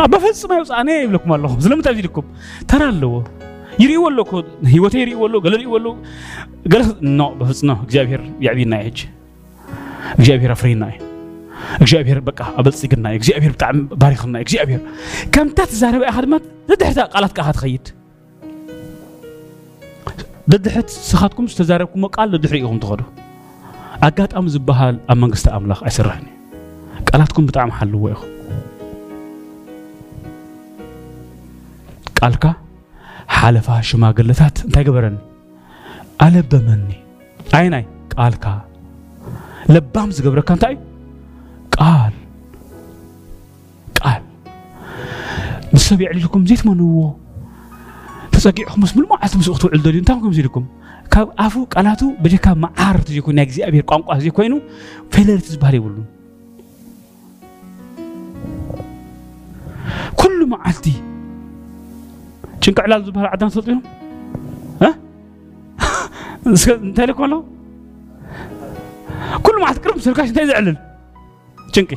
آه، 0.00 0.06
بفصم 0.06 0.52
يوصاني 0.52 0.92
يبلكم 0.92 1.32
الله 1.34 1.60
زلم 1.60 1.80
تعرف 1.80 1.96
لكم 1.98 2.22
ترى 2.68 2.88
الله 2.88 3.24
يريوا 3.80 4.10
له 4.10 4.24
كود 4.24 4.44
هيوته 4.64 4.98
يريوا 4.98 5.28
له 5.28 5.40
قال 5.40 5.52
يريوا 5.52 5.78
له 5.78 5.96
قال 6.72 6.94
نو 7.16 7.34
بفصم 7.34 7.66
نو 7.66 7.76
እግዚአብሔር 7.86 8.20
ያብይና 8.46 8.72
ይሄጅ 8.82 8.98
እግዚአብሔር 10.20 10.50
አፍሪና 10.56 10.84
ይሄ 10.90 10.98
እግዚአብሔር 11.84 12.18
በቃ 12.28 12.40
አበልጽግና 12.60 13.06
እግዚአብሔር 13.18 13.52
ብጣዕሚ 13.56 13.78
ባሪኽና 14.02 14.34
እግዚአብሔር 14.46 14.80
ከምታ 15.34 15.58
ትዛረበ 15.70 16.02
ኢኻ 16.10 16.18
ድማ 16.26 16.34
ደድሕታ 16.70 17.02
ቃላት 17.14 17.32
ቃኻ 17.38 17.48
ትኸይድ 17.56 17.84
ደድሕት 20.52 20.88
ስኻትኩም 21.08 21.46
ዝተዛረብኩሞ 21.52 22.04
ቃል 22.16 22.28
ደድሕሪ 22.36 22.58
ኢኹም 22.64 22.78
ትኸዱ 22.84 23.00
ኣጋጣሚ 24.06 24.44
ዝበሃል 24.54 24.96
ኣብ 25.12 25.18
መንግስቲ 25.24 25.46
ኣምላኽ 25.56 25.80
ኣይስራሕን 25.88 26.26
እዩ 26.26 27.04
ቃላትኩም 27.08 27.44
ብጣዕሚ 27.48 27.70
ሓልዎ 27.78 28.02
ኢኹም 28.14 28.30
ቃልካ 32.18 32.44
ሓለፋ 33.36 33.68
ሽማግለታት 33.88 34.56
እንታይ 34.66 34.84
ገበረኒ 34.88 35.16
ኣለበመኒ 36.24 36.86
ኣይናይ 37.58 37.84
ቃልካ 38.14 38.44
ለባም 39.74 40.08
ዝገብረካ 40.18 40.50
እንታይ 40.56 40.74
እዩ 40.74 41.80
ቃል 41.80 42.12
ቃል 43.98 44.22
ምስ 45.74 45.82
ሰብ 45.90 46.00
የዕሊልኩም 46.04 46.42
ዘይትመንዎ 46.50 47.00
ተፀጊዕኹም 48.34 48.80
ምስ 48.84 48.92
ምልማዓት 48.98 49.34
ምስኡ 49.40 49.52
ክትውዕል 49.56 49.80
ደልዩ 49.86 50.00
እንታይ 50.02 50.18
ከምዚ 50.24 50.38
ኢልኩም 50.44 50.64
ካብ 51.14 51.28
ኣፉ 51.42 51.54
ቃላቱ 51.72 52.00
ብድካ 52.22 52.46
መዓር 52.62 52.96
ዘይኮ 53.08 53.26
ናይ 53.36 53.44
እግዚኣብሔር 53.46 53.84
ቋንቋ 53.90 54.06
ዘይኮይኑ 54.22 54.54
ፈለርቲ 55.14 55.46
ዝበሃል 55.54 55.74
የብሉ 55.76 55.96
ኩሉ 60.20 60.38
መዓልቲ 60.54 60.86
ጭንቅዕላል 62.62 63.00
ዝበሃል 63.06 63.28
ዓዳ 63.34 63.42
ተፈልጢኑ 63.58 63.80
እንታይ 66.86 67.06
ልኮ 67.10 67.20
ኣለዎ 67.28 67.40
ኩሉ 69.44 69.56
መዓልቲ 69.62 69.78
ቅርም 69.86 70.00
ስልካሽ 70.08 70.28
እንታይ 70.34 70.46
ዝዕልል 70.50 70.76
ጭንቂ 71.76 71.92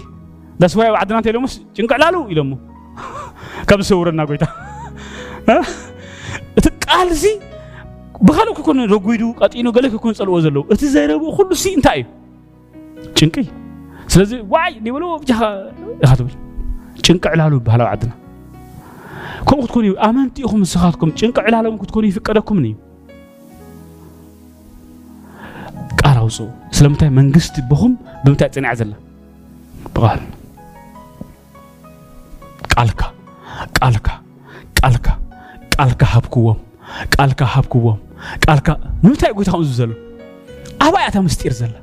ዳስዋይ 0.62 0.88
ኣብ 0.92 0.96
ዓድና 1.04 1.16
እንታይ 1.22 1.32
ኢሎሞስ 1.36 1.56
ጭንቅዕላሉ 1.80 2.16
ኢሎሞ 2.36 2.52
ካብ 3.70 3.80
ዝሰውረና 3.88 4.22
ጎይታ 4.32 4.46
እቲ 6.60 6.66
ቃል 6.88 7.10
እዚ 7.20 7.26
بخالو 8.22 8.54
كون 8.54 8.80
رغويدو 8.90 9.32
قطينو 9.32 9.72
قال 9.72 9.98
كون 9.98 10.14
صلوا 10.14 10.40
زلو 10.42 10.68
اتي 10.72 10.86
زيربو 10.86 11.36
كل 11.38 11.56
سي 11.58 11.74
انتاي 11.78 12.06
ጭንቂ 13.18 13.36
ስለዚ 14.14 14.32
ዋይ 14.54 14.72
ኒበሎ 14.86 15.04
ብጃኻ 15.22 15.40
ኢኻ 16.04 16.10
ትብል 16.20 16.34
ጭንቂ 17.06 17.24
ዕላሉ 17.36 17.54
ባህላዊ 17.68 17.88
ዓድና 17.94 18.12
ከምኡ 19.48 19.60
ክትኮኑ 19.66 19.84
እዩ 19.90 19.94
ኣመንቲ 20.08 20.36
ኢኹም 20.46 20.60
ንስኻትኩም 20.64 21.10
ጭንቂ 21.20 21.36
ዕላሎም 21.50 21.76
ክትኮኑ 21.82 22.04
ይፍቀደኩምን 22.10 22.66
እዩ 22.70 22.74
ቃል 26.00 26.18
ኣውፅኡ 26.24 26.48
ስለምንታይ 26.80 27.10
መንግስቲ 27.20 27.56
ብኹም 27.72 27.94
ብምንታይ 28.24 28.50
ፅኒዓ 28.56 28.72
ዘላ 28.82 28.94
ብቓል 29.96 30.22
ቃልካ 32.74 33.02
ቃልካ 33.80 34.08
ቃልካ 34.80 35.08
ቃልካ 35.78 36.02
ሃብክዎም 36.16 36.60
ቃልካ 37.16 37.42
ሃብክዎም 37.56 37.98
ቃልካ 38.46 38.68
ንምንታይ 39.04 39.32
ጎይታ 39.38 39.52
ዝብ 39.68 39.72
ዘሎ 39.80 39.92
ኣባያታ 40.86 41.16
ምስጢር 41.28 41.54
ዘላ 41.60 41.74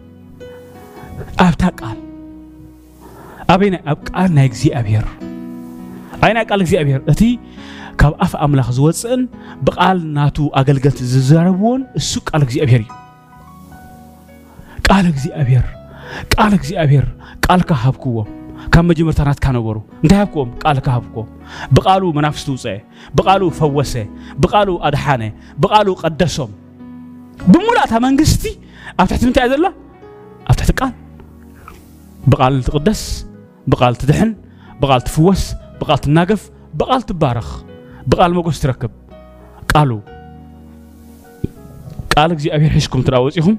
ኣብታ 1.47 1.63
ቃል 1.81 1.99
ኣበይናይ 3.55 3.81
ኣብ 3.93 3.99
ቃል 4.11 4.29
ናይ 4.37 4.47
እግዚኣብሔር 4.51 5.07
ኣይ 6.25 6.33
ናይ 6.37 6.45
ቃል 6.51 6.61
እግዚኣብሔር 6.65 7.01
እቲ 7.13 7.21
ካብ 8.03 8.13
ኣፍ 8.27 8.33
ኣምላኽ 8.45 8.69
ዝወፅእን 8.77 9.23
ብቓል 9.67 9.99
ናቱ 10.17 10.37
ኣገልገልቲ 10.61 11.01
ዝዘረብዎን 11.15 11.83
እሱ 12.01 12.11
ቃል 12.29 12.43
እግዚኣብሔር 12.47 12.85
እዩ 12.91 12.99
ቃል 14.91 15.05
እግዚኣብሔር 15.13 15.69
ቃል 16.37 16.53
እግዚኣብሔር 16.61 17.07
ቃልካ 17.47 17.71
ሃብክዎም 17.85 18.29
ካብ 18.75 18.87
መጀመርታናትካ 18.91 19.47
ነበሩ 19.57 19.77
እንታይ 20.05 20.17
ሃብክዎም 20.21 20.49
ቃልካ 20.65 20.87
ሃብክዎም 20.95 21.27
ብቃሉ 21.77 22.03
መናፍስቲ 22.17 22.47
ውፅአ 22.55 22.73
ብቃሉ 23.19 23.43
ፈወሰ 23.59 23.95
ብቃሉ 24.43 24.69
ኣድሓነ 24.89 25.23
ብቃሉ 25.63 25.89
ቀደሶም 26.01 26.51
ብሙላእታ 27.53 27.95
መንግስቲ 28.07 28.43
ኣብ 29.01 29.07
ትሕቲ 29.11 29.23
ምንታይ 29.29 29.45
እያ 29.47 29.51
ዘላ 29.53 29.67
ኣብ 30.51 30.57
ትሕቲ 30.61 30.73
ቃል 30.81 30.93
ብቃል 32.33 32.55
ትቅደስ 32.69 33.03
ብቃል 33.75 33.95
ትድሕን 34.01 34.33
ብቃል 34.83 35.03
ትፍወስ 35.09 35.45
ብቃል 35.83 36.01
ትናገፍ 36.07 36.43
ብቃል 36.81 37.03
ትባረኽ 37.11 37.49
ብቃል 38.13 38.31
መጎስ 38.39 38.59
ትረክብ 38.65 38.93
ቃሉ 39.75 39.91
ቃል 42.15 42.31
እግዚኣብሔር 42.37 42.75
ሒዝኩም 42.79 43.03
ትዳ 43.07 43.15
ወፂኹም 43.27 43.57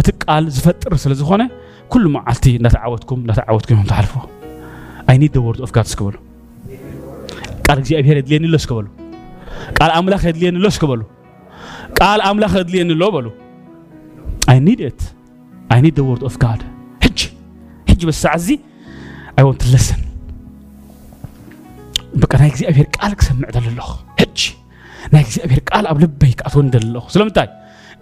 እቲ 0.00 0.06
ቃል 0.24 0.44
ዝፈጥር 0.56 0.92
ስለ 1.04 1.12
ዝኾነ 1.22 1.42
كل 1.88 2.08
معلتي 2.08 2.58
نتعودكم 2.58 3.24
نتعودكم 3.30 3.82
تعرفوا 3.82 4.20
I 5.10 5.14
need 5.14 5.30
the 5.38 5.42
word 5.46 5.60
of 5.66 5.70
God 5.78 5.86
ስክበሉ 5.92 6.14
ቃል 7.68 7.78
እግዚአብሔር 7.82 8.16
የድልየኒ 8.20 8.44
ሎ 8.54 8.58
ስክበሉ 8.64 8.86
ቃል 9.78 9.90
አምላክ 9.98 10.22
የድልየኒ 10.28 10.56
ሎ 10.64 10.70
ስክበሉ 10.76 11.00
ቃል 12.00 12.20
አምላክ 12.30 12.52
የድልየኒ 12.60 12.90
ሎ 13.02 13.06
በሉ 13.14 13.26
I 14.54 14.58
need 14.66 14.80
it 14.90 15.00
I 15.76 15.78
need 15.84 15.94
the 16.00 16.04
word 16.10 16.22
of 16.30 16.34
God 16.44 16.60
ሕጂ 17.06 17.20
ሕጂ 17.92 18.00
በሳዕ 18.10 18.32
እዚ 18.40 18.48
I 19.40 19.44
want 19.46 19.58
to 19.64 19.68
listen 19.76 20.00
በቃ 22.22 22.32
ናይ 22.42 22.48
እግዚኣብሔር 22.52 22.86
ቃል 22.98 23.12
ክሰምዕ 23.22 23.48
ዘሎ 23.56 23.64
ኣለኹ 23.70 23.90
ሕጂ 24.22 24.38
ናይ 25.14 25.22
እግዚኣብሔር 25.26 25.60
ቃል 25.72 25.84
ኣብ 25.92 25.96
ልበይ 26.04 26.32
ክኣትወኒ 26.40 26.68
ዘሎ 26.76 26.84
ኣለኹ 26.90 27.04
ስለምንታይ 27.16 27.48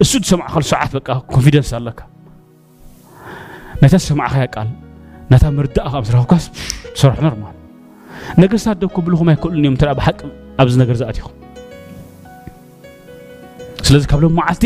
እሱ 0.03 0.11
ዝሰማዕ 0.25 0.47
ከሉ 0.53 0.63
ሰዓት 0.73 0.91
በቃ 0.99 1.09
ኮንፊደንስ 1.33 1.71
ኣለካ 1.79 1.99
ነታ 3.81 3.93
ዝሰማዕኸያ 4.03 4.45
ቃል 4.55 4.67
ነታ 5.31 5.43
ምርዳእ 5.57 5.87
ካብ 5.93 6.03
ስረኽብካስ 6.09 6.43
ሰርሑ 6.99 7.17
ኖርማል 7.25 7.55
ነገስታት 8.41 8.77
ደብ 8.81 8.89
ክብልኹም 8.95 9.27
ኣይክእሉን 9.33 9.57
እዮም 9.63 9.73
እንተ 9.75 9.83
ብሓቂ 9.99 10.19
ኣብዚ 10.61 10.73
ነገር 10.81 10.95
ዝኣትኹም 10.99 11.33
ስለዚ 13.87 14.03
ካብሎም 14.11 14.33
መዓልቲ 14.39 14.63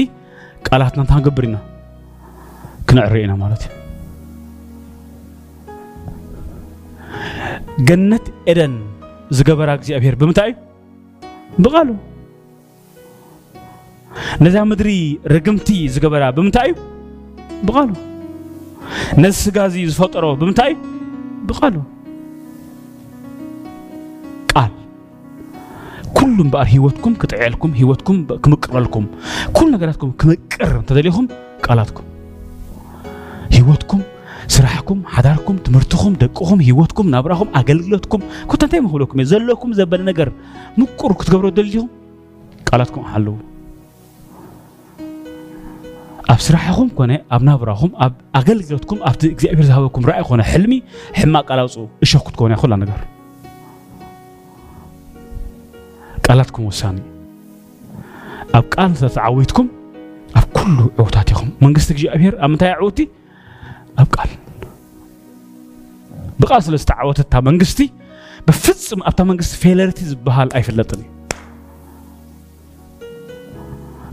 ቃላትና 0.67 0.99
እንታ 1.03 1.11
ክንገብር 1.17 1.43
ኢና 1.49 1.55
ክነዕርዮ 2.89 3.21
ኢና 3.25 3.33
ማለት 3.43 3.61
እዩ 3.67 3.71
ገነት 7.89 8.25
ኤደን 8.53 8.73
ዝገበራ 9.39 9.69
እግዚኣብሔር 9.79 10.15
ብምንታይ 10.21 10.51
እዩ 10.51 11.63
ብቓሉ 11.65 11.89
ነዛ 14.45 14.55
ምድሪ 14.71 14.89
ርግምቲ 15.33 15.67
ዝገበራ 15.95 16.23
ብምንታይ 16.39 16.69
እዩ 16.69 16.73
ብቓሉ 17.67 17.89
غازي 19.57 19.85
فطره 19.87 20.33
بمتاي 20.35 20.77
بقالو 21.47 21.81
قال 24.55 24.71
كلهم 26.13 26.49
بقى 26.49 26.65
هيوتكم 26.67 27.13
كتعيلكم 27.13 27.71
هيوتكم 27.71 28.23
كمقرلكم 28.37 29.05
كل 29.53 29.71
نغراتكم 29.71 30.11
كمقر 30.11 30.81
تدليهم 30.87 31.27
قالاتكم 31.63 32.03
هيوتكم 33.51 34.01
سراحكم 34.47 35.01
حداركم 35.05 35.55
تمرتكم 35.55 36.13
دقكم 36.13 36.61
هيوتكم 36.61 37.09
نابراهم 37.09 37.47
اغلغلتكم 37.55 38.19
كنت 38.47 38.63
انت 38.63 38.75
مهلكم 38.75 39.23
زلكم 39.23 39.73
زبل 39.73 40.05
نغر 40.05 40.31
مقر 40.77 41.13
كتغبروا 41.13 41.49
دليهم 41.49 41.89
قالاتكم 42.71 43.01
حلو 43.05 43.35
ኣብ 46.31 46.41
ስራሕኹም 46.47 46.89
ኮነ 46.97 47.11
ኣብ 47.35 47.41
ናብራኹም 47.47 47.91
ኣብ 48.03 48.13
ኣገልግሎትኩም 48.39 48.99
ኣብቲ 49.07 49.21
እግዚኣብሔር 49.35 49.65
ዝሃበኩም 49.69 50.03
ራእይ 50.09 50.23
ኮነ 50.29 50.41
ሕልሚ 50.51 50.73
ሕማቅ 51.19 51.41
ቃላውፁ 51.49 51.73
እሸክ 52.05 52.21
ክትኮነ 52.27 52.51
ይኹላ 52.57 52.73
ነገር 52.83 52.99
ቃላትኩም 56.25 56.65
ውሳኒ 56.71 56.97
ኣብ 58.59 58.63
ቃል 58.73 58.83
እንተተዓወትኩም 58.91 59.67
ኣብ 60.39 60.45
ኩሉ 60.57 60.77
ዕውታት 61.01 61.27
ኢኹም 61.35 61.49
መንግስቲ 61.65 61.89
እግዚኣብሔር 61.95 62.33
ኣብ 62.43 62.49
ምንታይ 62.53 62.73
ዕውቲ 62.83 62.99
ኣብ 64.03 64.07
ቃል 64.17 64.31
ብቃል 66.41 66.61
ስለ 66.67 66.75
ዝተዓወተ 66.83 67.19
እታ 67.27 67.33
መንግስቲ 67.49 67.79
ብፍፅም 68.45 69.01
ኣብታ 69.09 69.19
መንግስቲ 69.31 69.53
ፌለርቲ 69.63 69.99
ዝበሃል 70.11 70.49
ኣይፈለጥን 70.59 71.01
እዩ 71.05 71.09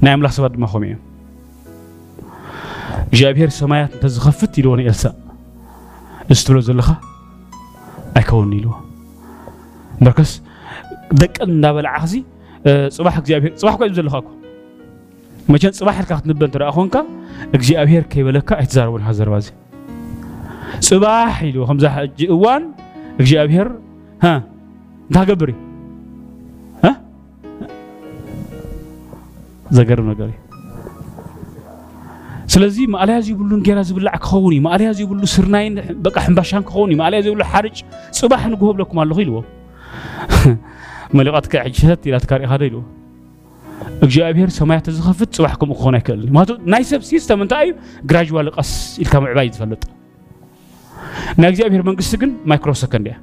ናይ 0.04 0.12
ኣምላኽ 0.16 0.32
ሰባት 0.38 0.52
ድማ 0.56 0.66
ከምኡ 0.72 0.88
እዮም 0.90 1.06
እግዚኣብሔር 3.08 3.50
ሰማያት 3.60 3.90
እንተዝኸፍት 3.96 4.52
ኢልዎ 4.60 4.72
ንኤልሳዕ 4.78 5.12
እዚ 6.32 6.38
ትብሎ 6.46 6.56
ዘለኻ 6.68 6.88
ኣይከውን 8.18 8.50
ኢልዎ 8.58 8.72
እምበርከስ 9.98 10.32
ደቀን 11.20 11.48
እናበልዓኽ 11.56 12.02
ዚ 12.12 12.16
ፅባሕ 12.96 13.14
እግዚኣብሔር 13.22 13.52
ፅባሕ 13.60 13.74
ኳ 13.80 13.84
እዩ 13.88 13.94
ዘለኻ 13.98 14.14
እኮ 14.22 14.26
መቸን 15.52 15.72
ፅባሕ 15.78 15.96
ኢልካ 16.02 16.10
ክትንበ 16.18 16.42
እንተደኣ 16.48 16.68
ኮንካ 16.78 16.96
እግዚኣብሔር 17.58 18.04
ከይበለካ 18.14 18.50
ኣይትዛረቡንካ 18.62 19.08
ዘረባ 19.20 19.36
እዚ 19.44 19.48
ፅባሕ 20.88 21.34
ኢልዎ 21.50 21.64
ከምዛ 21.70 21.84
ሕጂ 21.96 22.20
እዋን 22.36 22.64
እግዚኣብሔር 23.22 23.70
እንታይ 24.30 25.26
ገብር 25.30 25.50
እዩ 25.54 25.56
ዘገርም 29.76 30.06
ነገር 30.12 30.28
እዩ 30.34 30.38
سلزي 32.58 32.86
ما 32.86 32.98
عليها 32.98 33.20
زي 33.20 33.32
بقولون 33.34 33.62
جرا 33.62 33.82
زي 33.82 33.94
بقولك 33.94 34.24
خوني 34.24 34.60
ما 34.60 34.70
عليها 34.70 34.92
زي 34.92 35.04
بقولو 35.04 35.26
سرناين 35.26 35.82
بقى 35.90 36.34
بشان 36.34 36.62
خوني 36.64 36.94
ما 36.94 37.04
عليها 37.04 37.20
زي 37.20 37.28
بقولو 37.30 37.44
حرج 37.44 37.82
صباح 38.10 38.46
نقول 38.46 38.78
لكم 38.78 39.00
الله 39.02 39.14
غيلو 39.16 39.44
ما 41.14 41.22
لقات 41.22 41.46
كعجات 41.46 42.08
لا 42.08 42.18
تكاري 42.18 42.46
هذا 42.46 42.64
يلو 42.64 42.82
اجا 44.02 44.28
ابير 44.30 44.48
سمعت 44.48 44.90
زخفت 44.90 45.34
صباحكم 45.34 45.70
اخونا 45.70 45.98
كل 45.98 46.32
ما 46.32 46.44
تو 46.44 46.56
نايسب 46.64 47.02
سيستم 47.02 47.40
انت 47.42 47.52
اي 47.52 47.74
جراجوال 48.04 48.50
قص 48.50 48.98
الكام 48.98 49.24
عبايد 49.26 49.54
فلط 49.54 49.84
نا 51.36 51.48
اجا 51.48 51.66
ابير 51.66 51.86
منقسكن 51.86 52.32
مايكرو 52.46 52.72
سكندية 52.72 53.20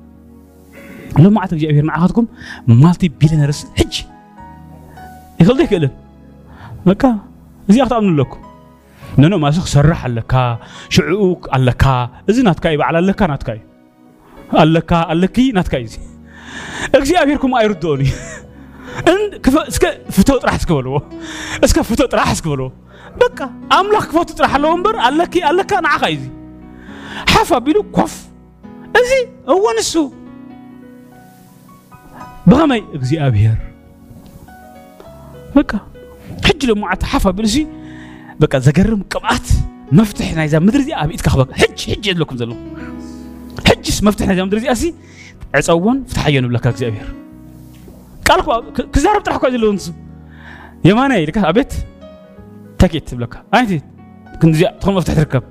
لو 1.19 1.29
ما 1.29 1.43
اجا 1.43 1.69
ابير 1.69 1.83
معاكم 1.83 2.25
مالتي 2.67 3.09
بيلنرس 3.19 3.67
هج 3.79 4.03
يخلد 5.41 5.61
كل 5.67 5.89
بكا 6.85 7.17
زي 7.69 7.83
اخت 7.83 7.93
لكم 7.93 8.44
ننو 9.17 9.37
ماسخ 9.37 9.65
سرح 9.65 10.05
لكا 10.07 10.59
شعوك 10.89 11.49
لكا 11.55 12.09
ازي 12.29 12.41
ناتكاي 12.43 12.83
على 12.83 12.99
لكا 12.99 13.27
ناتكاي 13.27 13.61
لكا 14.53 15.07
لكي 15.13 15.51
ناتكاي 15.51 15.87
اكزي 16.95 17.15
ابيركم 17.17 17.55
ايردوني 17.55 18.09
ان 19.07 19.37
كف 19.43 19.57
اسك 19.57 20.01
فتوت 20.11 20.45
راح 20.45 20.57
تقولوا 20.57 20.99
اسك 21.63 21.81
فتوت 21.81 22.15
راح 22.15 22.33
تقولوا 22.39 22.69
بقى 23.19 23.49
املك 23.79 24.01
فتوت 24.01 24.41
راح 24.41 24.55
له 24.55 24.73
امبر 24.73 24.95
لكي 25.09 25.39
لكا 25.39 26.07
زي 26.11 26.29
حفا 27.29 27.57
بيلو 27.59 27.83
كف 27.83 28.25
ازي 28.95 29.29
هو 29.49 29.65
نسو 29.79 30.11
بغمي 32.47 32.83
اكزي 32.93 33.27
ابير 33.27 33.55
بكا 35.55 35.79
حجلو 36.45 36.75
معت 36.75 37.03
حفا 37.03 37.31
بلسي 37.31 37.67
بقى 38.39 38.61
زجرم 38.61 39.03
قبات 39.09 39.49
مفتح 39.91 40.33
ناي 40.33 40.47
زعما 40.47 40.65
مدري 40.65 40.93
ابي 40.93 41.15
اتك 41.15 41.29
خبق 41.29 41.51
حج 41.53 41.91
حج 41.91 42.07
يدلكم 42.07 42.37
زلو 42.37 42.55
حجس 43.67 44.03
مفتح 44.03 44.27
ناي 44.27 44.35
زعما 44.35 44.47
مدري 44.47 44.71
اسي 44.71 44.95
عصون 45.55 46.03
فتحيه 46.07 46.39
نبلك 46.39 46.67
اغزابير 46.67 47.13
قالكوا 48.29 48.71
كزارب 48.93 49.21
طرحكوا 49.21 49.49
زلو 49.49 49.71
انس 49.71 49.93
يماني 50.85 51.25
لك 51.25 51.37
ابيت 51.37 51.73
تكيت 52.79 53.15
بلاك 53.15 53.43
انت 53.53 53.81
كنت 54.41 54.55
زي 54.55 54.69
تخم 54.81 54.95
مفتح 54.95 55.13
تركب 55.13 55.43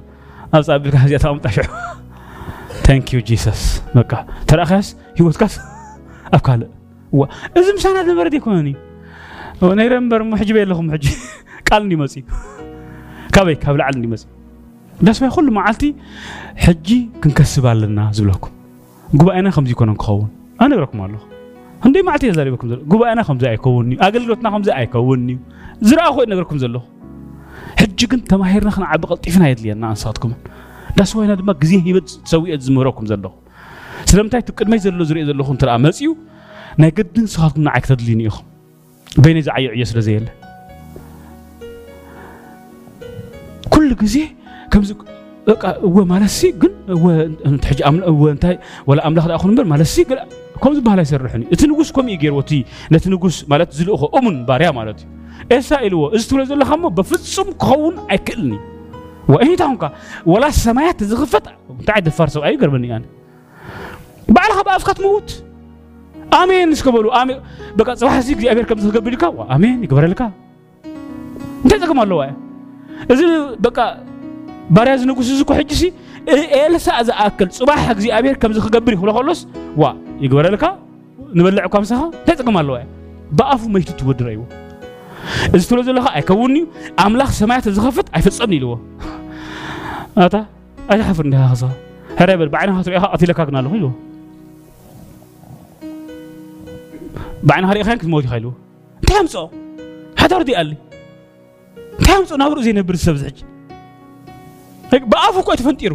اصاب 0.54 0.86
لك 0.86 0.96
زي 0.96 1.18
تام 1.18 1.38
طاش 1.38 1.60
ثانك 2.82 3.14
يو 3.14 3.20
جيسس 3.20 3.82
بقى 3.94 4.26
ترى 4.46 4.64
خلاص 4.64 4.96
هو 5.22 5.30
تكاس 5.30 5.60
افكال 6.32 6.68
و 7.12 7.24
ازم 7.56 7.76
سنه 7.78 8.12
نبرد 8.12 8.34
يكوني 8.34 8.76
ونيرم 9.62 10.08
برمحجبي 10.08 10.64
لهم 10.64 10.92
حجي 10.92 11.10
قالني 11.72 11.96
مصيب 11.96 12.24
ካበይ 13.34 13.54
ካብ 13.62 13.74
ላዕሊ 13.80 13.94
እንዲመፅእ 13.98 14.28
ዳስባይ 15.06 15.30
ኩሉ 15.36 15.46
መዓልቲ 15.58 15.84
ሕጂ 16.64 16.88
ክንከስብ 17.22 17.64
ኣለና 17.70 17.98
ዝብለኩም 18.16 18.52
ጉባኤና 19.20 19.46
ከምዚ 19.54 19.70
ይኮነን 19.74 19.96
ክኸውን 20.02 20.28
ኣነግረኩም 20.64 20.98
ኣለኹ 21.06 21.22
ክንደይ 21.84 22.02
መዓልቲ 22.08 22.24
እየ 22.28 22.34
ዛሪበኩም 22.38 22.68
ዘሎ 22.72 22.78
ጉባኤና 22.92 23.20
ከምዚ 23.28 23.44
ኣይከውን 23.52 23.86
እዩ 23.92 23.98
ኣገልግሎትና 24.06 24.46
ከምዚ 24.54 24.68
ኣይከውን 24.78 25.20
እዩ 25.34 25.38
ዝረኣኹ 25.88 26.16
የ 26.24 26.30
ነገርኩም 26.32 26.58
ዘለኹ 26.64 26.82
ሕጂ 27.80 27.98
ግን 28.12 28.20
ተማሂርና 28.30 28.70
ክንዓቢ 28.76 29.02
ቀልጢፍና 29.10 29.44
የድልየና 29.50 29.84
እንስኻትኩምን 29.96 30.38
ዳስዋይና 31.00 31.32
ድማ 31.42 31.50
ግዜ 31.64 31.72
ሂበት 31.88 32.08
ሰዊእት 32.34 32.62
ዝምህረኩም 32.68 33.08
ዘለኹ 33.12 33.32
ስለምንታይ 34.12 34.40
እቲ 34.44 34.50
ቅድመይ 34.60 34.80
ዘሎ 34.86 35.00
ዝሪኦ 35.10 35.24
ዘለኹ 35.32 35.48
እንትኣ 35.56 35.76
መፅኡ 35.88 36.12
ናይ 36.82 36.92
ገድን 37.00 37.26
ስኻትኩም 37.34 37.64
ንዓይ 37.68 37.82
ክተድልዩኒ 37.86 38.20
ኢኹም 38.30 38.46
በይነይ 39.22 39.44
ዝዓይዕ 39.50 39.70
እየ 39.78 39.84
ስለ 39.92 39.98
ዘየለ 40.08 40.28
كل 43.92 43.96
جزيه 43.96 44.26
كم 44.70 44.82
زك 44.82 44.96
هو 45.84 46.04
مالسي 46.04 46.50
قل 46.50 46.72
هو 46.90 47.28
تحج 47.56 47.82
أمل 47.82 48.02
هو 48.04 48.28
أنت 48.28 48.58
ولا 48.86 49.06
أمل 49.06 49.20
هذا 49.20 49.34
أخون 49.34 49.54
بير 49.54 49.64
مالسي 49.64 50.02
قل 50.04 50.18
كم 50.62 50.72
زبها 50.74 50.96
لا 50.96 51.02
يسرحني 51.02 51.44
تنقص 51.44 51.92
كم 51.92 52.08
يجير 52.08 52.34
وتي 52.34 52.64
نتنقص 52.92 53.44
مالت 53.48 53.72
زلوه 53.72 54.10
أمن 54.18 54.44
باريا 54.46 54.70
مالتي 54.70 55.06
إسرائيل 55.52 55.94
هو 55.94 56.08
استولى 56.14 56.46
زل 56.46 56.64
خمر 56.64 56.88
بفتصم 56.88 57.52
كون 57.52 57.96
أكلني 58.10 58.58
وإيه 59.28 59.56
تونك 59.56 59.92
ولا 60.26 60.46
السماوات 60.46 61.04
زغفت 61.04 61.46
تعد 61.86 62.06
الفرس 62.06 62.36
أي 62.36 62.56
قربني 62.56 62.76
أنا 62.86 62.86
يعني. 62.88 63.04
بعلها 64.28 64.62
بأفقت 64.62 65.00
موت 65.00 65.44
آمين 66.42 66.74
سكبلو 66.74 67.12
آمين 67.12 67.36
بقى 67.76 67.96
صباح 67.96 68.20
زيك 68.20 68.38
زي 68.38 68.52
أبيركم 68.52 68.78
زغبلكا 68.78 69.46
آمين 69.50 69.84
يقبر 69.84 70.06
لك 70.06 70.30
أنت 71.64 71.74
تكمل 71.74 72.08
له 72.08 72.34
إذا 73.10 73.54
بقى 73.58 73.98
باريز 74.70 75.06
نقص 75.06 75.24
زكو 75.24 75.54
حجسي 75.54 75.90
ኤልሳ 76.64 76.84
ዝኣክል 77.06 77.48
ፅባሕ 77.54 77.80
እግዚኣብሔር 77.94 78.36
ከምዚ 78.42 78.58
ክገብር 78.66 78.92
ይኽእሎ 78.94 79.10
ከሎስ 79.16 79.40
ዋ 79.80 79.82
ይግበረልካ 80.24 80.64
ንበልዕ 81.38 81.62
እኳ 81.68 81.74
ምሳኻ 81.82 82.00
እንታይ 82.18 82.36
ጥቕም 82.40 82.56
ኣለዋ 82.60 82.74
እያ 82.80 82.86
ብኣፉ 83.38 83.60
መይቱ 83.74 83.88
ትወድረ 83.98 84.26
ይዎ 84.34 84.42
እዚ 85.56 85.60
ትብሎ 85.68 85.80
ዘለካ 85.88 86.06
ኣይከውን 86.18 86.54
እዩ 86.60 86.64
ኣምላኽ 87.04 87.30
ሰማያት 87.40 87.66
ዝኸፍት 87.78 88.06
ኣይፈፀምኒ 88.18 88.54
ኢልዎ 88.58 88.70
ኣታ 90.26 90.34
ኣይትሓፍር 90.90 91.24
እንዲኻ 91.28 91.42
ክስኻ 91.52 91.70
ሕረ 92.22 92.30
በል 92.40 92.50
ብዓይንኻ 92.56 92.78
ትሪኢኻ 92.88 93.04
ቀቲለካ 93.16 93.40
ግን 93.50 93.56
ኣለኹ 93.62 93.72
ኢልዎ 93.80 93.90
ብዓይንኻ 97.48 97.68
ሪኢኻን 97.78 97.98
ክትመውት 98.02 98.24
ኢኻ 98.30 98.34
ኢልዎ 98.42 98.50
እንታይ 99.02 99.18
ኣምፅኦ 99.24 99.44
ሓታ 100.22 100.32
ርዲኣሊ 100.44 100.70
ሃምፁ 102.14 102.30
ናብርኡ 102.40 102.60
ዘይነብር 102.66 102.96
ሰብ 103.04 103.16
ዝሕጂ 103.22 103.38
ብኣፉ 105.12 105.34
እኳ 105.42 105.48
ተፈንጢሩ 105.60 105.92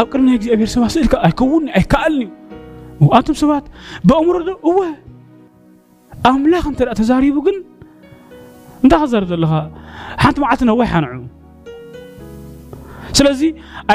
ኣብ 0.00 0.06
ቅድሚ 0.12 0.24
ናይ 0.28 0.36
እግዚኣብሔር 0.54 0.70
ሰባት 0.76 0.90
ስእልካ 0.94 1.14
ኣይከውንኒ 1.26 1.66
ኣይከኣልኒ 1.78 2.26
እዩ 3.00 3.06
ኣብቶም 3.18 3.36
ሰባት 3.42 3.64
ብእምሮ 4.08 4.36
ዶ 4.48 4.52
እወ 4.70 4.78
ኣምላኽ 6.32 6.64
እንተ 6.72 6.80
ተዛሪቡ 7.00 7.36
ግን 7.46 7.56
እንታይ 8.84 9.00
ክዛርብ 9.04 9.28
ዘለኻ 9.32 9.52
ሓንቲ 10.24 10.36
መዓልቲ 10.44 10.62
ነዋይ 10.70 10.88
ሓንዑ 10.92 11.22
ስለዚ 13.18 13.40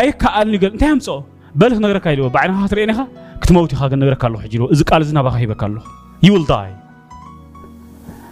ኣይከኣልኒ 0.02 0.56
ገ 0.64 0.72
እንታይ 0.76 0.92
ኣምፅኦ 0.96 1.18
በል 1.62 1.72
ክነግረካ 1.78 2.06
ኢልዎ 2.16 2.28
ብዓይንኻ 2.36 2.58
ክትርእየኒ 2.68 2.90
ኢኻ 2.98 3.02
ክትመውት 3.42 3.72
ኢኻ 3.78 3.82
ክነግረካ 3.94 4.24
ኣለኹ 4.30 4.40
ሕጂ 4.48 4.54
ኢልዎ 4.60 4.68
እዚ 4.76 4.82
ቃል 4.92 5.02
እዚ 5.06 5.12
ናባኻ 5.20 5.36
ሂበካ 5.46 5.64
ኣለኹ 5.72 5.84
ዩ 6.30 6.34
ል 6.44 6.48
ዳይ 6.54 6.70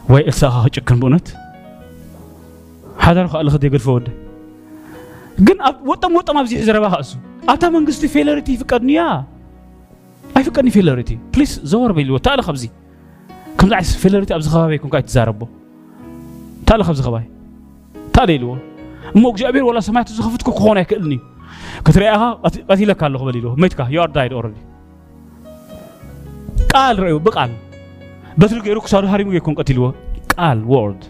وي 0.10 0.28
اساها 0.30 0.66
شكن 0.72 1.00
بونت 1.00 1.28
هذا 2.98 3.24
رخ 3.24 3.36
الله 3.36 3.52
خديك 3.52 3.74
الفود 3.74 4.10
جن 5.40 5.56
وطم 5.86 6.16
وطم 6.16 6.38
ابزي 6.38 6.64
زربا 6.64 6.88
هاسو 7.00 7.18
اتا 7.50 7.70
منغستي 7.70 8.08
فيلرتي 8.08 8.58
فقدنيا 8.58 9.24
اي 10.38 10.44
فقدني 10.44 10.72
فيلرتي 10.72 11.20
بليز 11.34 11.60
زور 11.64 11.92
بيلو 11.92 12.18
تعال 12.18 12.44
خبزي 12.44 12.70
كم 13.58 13.70
زعس 13.70 13.96
فيلرتي 13.98 14.36
ابز 14.36 14.48
خبا 14.48 14.68
بيكون 14.68 14.90
قاعد 14.90 15.04
تزاربو 15.04 15.48
تعال 16.66 16.84
خبز 16.84 17.02
خباي 17.02 17.24
تعال 18.14 18.30
يلو 18.30 18.58
مو 19.16 19.32
جابير 19.32 19.64
ولا 19.64 19.80
سمعت 19.80 20.10
زخفتك 20.10 20.50
كون 20.50 20.78
ياكلني 20.78 21.20
كتريها 21.86 22.34
قتيلك 22.44 23.04
الله 23.04 23.18
خبليلو 23.18 23.56
ميتكا 23.56 23.88
يو 23.90 24.04
ار 24.04 24.10
دايد 24.10 24.34
اوريدي 24.34 24.62
قال 26.74 27.00
رايو 27.00 27.20
بقال 27.20 27.50
بترك 28.38 28.68
إروك 28.68 28.88
صار 28.88 29.06
هاري 29.06 29.24
مجيء 29.24 29.40
كون 29.42 29.54
قتلوا 29.56 29.92
قال 30.38 30.64
وورد 30.64 31.04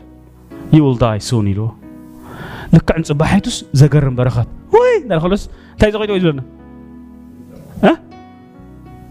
you 0.74 0.80
will 0.82 0.98
die 1.00 1.20
soon 1.30 1.34
يلو 1.48 1.74
لك 2.74 2.92
عن 2.92 3.04
صباحيتوس 3.04 3.66
زجرم 3.74 4.16
برخات 4.16 4.48
وي 4.74 5.04
نال 5.08 5.22
خلص 5.22 5.50
تايز 5.80 5.96
قيد 5.96 6.10
ويز 6.10 6.24
بنا 6.24 6.44
ها 7.84 8.00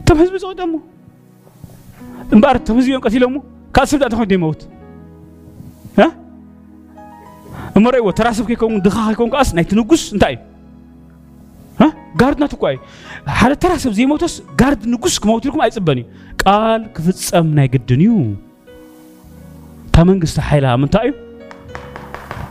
تم 0.06 0.18
هزم 0.18 0.36
زود 0.36 0.60
أمو 0.60 0.80
مبارك 2.32 2.60
تم 2.62 2.78
هزم 2.78 2.98
قتل 2.98 3.24
أمو 3.24 3.42
كاسر 3.74 3.98
دات 3.98 4.14
خوي 4.14 4.26
ديموت 4.26 4.68
ها 5.98 6.12
مرة 7.76 7.96
يو 7.96 8.10
تراسف 8.10 8.46
كي 8.46 8.54
كون 8.54 8.80
دخا 8.82 9.08
كي 9.10 9.14
كون 9.14 9.30
كاس 9.30 9.54
نايت 9.54 9.74
نوجس 9.74 10.14
نتاي 10.14 10.38
ها 11.80 11.92
جارد 12.20 12.40
ناتوكاي 12.40 12.78
حدا 13.26 13.54
ترى 13.54 13.78
سب 13.78 13.92
زي 13.92 14.06
موتوس 14.06 14.42
جارد 14.60 14.86
نقص 14.86 15.18
كموت 15.18 15.46
لكم 15.46 15.60
أي 15.60 15.70
سبني 15.70 16.06
قال 16.46 16.86
كفت 16.94 17.34
أمنا 17.34 17.64
يقدنيو 17.64 18.34
تمن 19.92 20.20
قصة 20.20 20.42
حيلها 20.42 20.76
من 20.76 20.90
تايو 20.90 21.12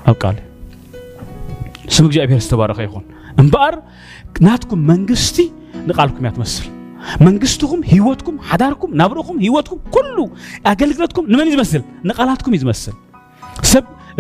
أو 0.08 0.14
قال 0.14 0.36
سمك 1.88 2.10
جاي 2.12 2.28
بيرس 2.28 2.48
تبارك 2.50 2.80
يخون 2.80 3.04
أمبار 3.40 3.82
ناتكم 4.42 4.80
منقستي 4.80 5.52
نقالكم 5.88 6.26
يا 6.26 6.30
تمثل 6.32 6.66
መንግስትኩም 7.26 7.82
ህይወትኩም 7.92 8.38
ሓዳርኩም 8.50 8.92
ናብርኩም 9.00 9.38
ህይወትኩም 9.44 9.80
ኩሉ 9.96 10.16
ኣገልግሎትኩም 10.72 11.26
ንመን 11.32 11.48
እዩ 11.50 11.54
ዝመስል 11.56 11.84
ንቓላትኩም 12.08 12.54
እዩ 12.56 12.60
ዝመስል 12.64 12.94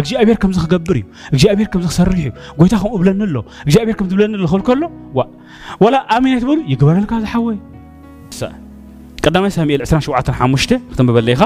እግዚኣብሔር 0.01 0.37
ከም 0.41 0.51
ዝክገብር 0.57 0.95
እዩ 0.99 1.05
እግዚኣብሔር 1.33 1.67
ከም 1.73 1.81
ዝክሰርሕ 1.85 2.17
እዩ 2.23 2.29
ጎይታ 2.59 2.73
ከምኡ 2.81 2.93
ብለኒ 3.01 3.21
ኣሎ 3.27 3.35
እግዚኣብሔር 3.67 3.95
ከም 3.99 4.07
ዝብለኒ 4.11 4.31
ዝኽእል 4.45 4.61
ከሎ 4.67 4.81
ዋላ 5.83 5.95
ኣሚን 6.15 6.33
ኣይትበሉ 6.35 6.57
ይግበረልካ 6.71 7.11
ዝሓወይ 7.23 7.57
ቀዳማይ 9.25 9.51
ሳሙኤል 9.57 9.81
27 9.93 10.31
5 10.41 10.75
ክትንብበለ 10.91 11.27
ኢኻ 11.35 11.41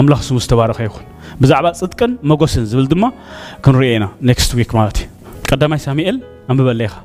ኣምላኽ 0.00 0.20
ስሙ 0.28 0.36
ዝተባረኸ 0.44 0.78
ይኹን 0.88 1.04
ብዛዕባ 1.42 1.66
ፅድቅን 1.80 2.12
መጎስን 2.30 2.64
ዝብል 2.72 2.86
ድማ 2.92 3.04
ክንሪኦ 3.64 3.92
ኢና 3.98 4.06
ኔክስት 4.30 4.50
ዊክ 4.58 4.72
ማለት 4.80 4.96
እዩ 5.02 5.08
ቀዳማይ 5.50 5.80
ሳሙኤል 5.86 6.16
ኣንብበለ 6.50 6.80
ኢኻ 6.88 6.96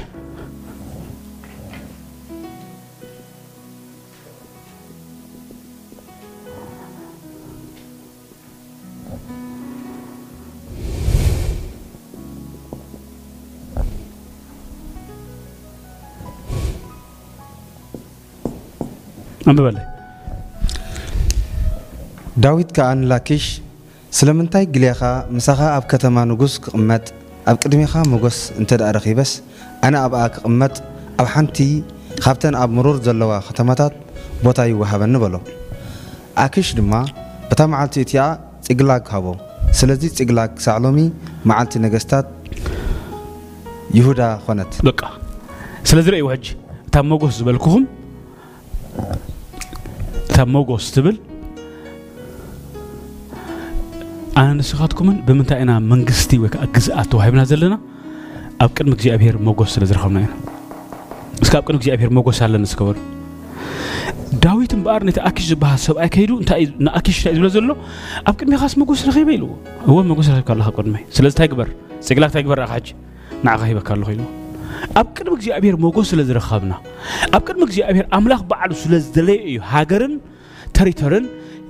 አንብበላይ 19.52 19.86
ዳዊት 22.44 22.70
ከዓ 22.78 22.88
ንላኪሽ 23.02 23.46
ስለምንታይ 24.18 24.66
ግልያኻ 24.76 25.02
ምሳኻ 25.38 25.60
ኣብ 25.78 25.84
ከተማ 25.92 26.18
ንጉስ 26.32 26.54
ክቕመጥ 26.64 27.06
ኣብ 27.52 27.58
ቅድሚኻ 27.64 27.94
መጎስ 28.12 28.38
እንተ 28.60 28.72
ደኣ 28.82 28.90
ረኺበስ 28.98 29.32
ኣነ 29.88 29.96
ኣብኣ 30.06 30.22
ክቕመጥ 30.36 30.74
ኣብ 31.22 31.28
ሓንቲ 31.34 31.58
ካብተን 32.24 32.56
ኣብ 32.62 32.70
ምሩር 32.78 32.98
ዘለዋ 33.08 33.32
ከተማታት 33.48 33.94
ቦታ 34.46 34.60
ይወሃበኒ 34.72 35.16
በሎ 35.24 35.36
ኣኪሽ 36.46 36.70
ድማ 36.80 36.94
በታ 37.50 37.62
መዓልቲ 37.74 37.96
እቲኣ 38.06 38.24
ፅግላግ 38.68 39.04
ሃቦ 39.14 39.28
ስለዚ 39.80 40.04
ፅግላግ 40.18 40.52
ክሳዕ 40.58 40.78
ሎሚ 40.86 41.00
መዓልቲ 41.52 41.76
ነገስታት 41.86 42.28
ይሁዳ 44.00 44.22
ኮነት 44.48 44.74
ስለዚ 45.92 46.06
ርእይዎ 46.16 46.28
ሕጂ 46.36 46.46
እታ 46.88 46.96
መጎስ 47.12 47.34
ዝበልክኹም 47.40 47.84
ሞጎስ 50.56 50.86
ትብል 50.96 51.16
ኣነ 54.42 54.48
ንስኻትኩምን 54.60 55.18
ብምንታይ 55.28 55.60
ኢና 55.64 55.72
መንግስቲ 55.92 56.32
ወይ 56.44 56.50
ከዓ 56.54 56.64
ግዝኣት 56.76 57.08
ተዋሂብና 57.14 57.42
ዘለና 57.52 57.76
ኣብ 58.64 58.70
ቅድሚ 58.78 58.92
እግዚኣብሔር 58.98 59.36
መጎስ 59.48 59.70
ስለ 59.76 59.84
ዝረኸብና 59.90 60.20
ኢና 60.26 60.32
እስካ 61.44 61.54
ኣብ 61.60 61.64
ቅድሚ 61.68 61.78
እግዚኣብሔር 61.80 62.10
መጎስ 62.18 62.40
ኣለና 62.48 62.66
ዝገበሩ 62.72 62.98
ዳዊት 64.46 64.74
እምበኣር 64.78 65.04
ነቲ 65.10 65.18
ኣኪሽ 65.30 65.46
ዝበሃል 65.52 65.80
ሰብኣይ 65.88 66.10
ከይዱ 66.16 66.32
እንታይ 66.42 66.64
ንኣኪሽ 66.88 67.18
እንታይ 67.20 67.34
እዩ 67.36 67.42
ዝብሎ 67.42 67.50
ዘሎ 67.56 67.72
ኣብ 68.30 68.36
ቅድሚ 68.40 68.54
ኻስ 68.64 68.76
መጎስ 68.82 69.04
ረኺበ 69.10 69.30
ኢልዎ 69.38 69.50
እወ 69.92 69.98
መጎስ 70.12 70.28
ረኺብካ 70.34 70.52
ኣለካ 70.58 70.68
ኣብ 70.72 70.78
ቅድመይ 70.82 71.04
ስለዚ 71.18 71.32
እንታይ 71.36 71.50
ግበር 71.54 71.70
ፅግላክ 72.10 72.30
እንታይ 72.32 72.44
ግበር 72.48 72.60
ራእካ 72.64 72.74
ሕጂ 72.80 72.88
ንዓኻ 73.48 73.62
ሂበካ 73.72 73.90
ኣለኹ 73.98 74.10
ኢልዎ 74.18 74.28
أب 74.98 75.06
كل 75.06 75.32
مجزي 75.32 75.58
أبير 75.58 75.78
موجود 75.78 76.04
سلز 76.04 76.32
رخابنا 76.32 76.78
أب 77.34 77.42
كل 77.42 77.62
مجزي 77.62 77.84
أبير 77.84 78.08
أملاخ 78.14 78.42
بعد 78.44 78.70
دلي 78.86 79.04
دلائي 79.16 79.60
هاجرن 79.60 80.20
تريترن 80.74 81.26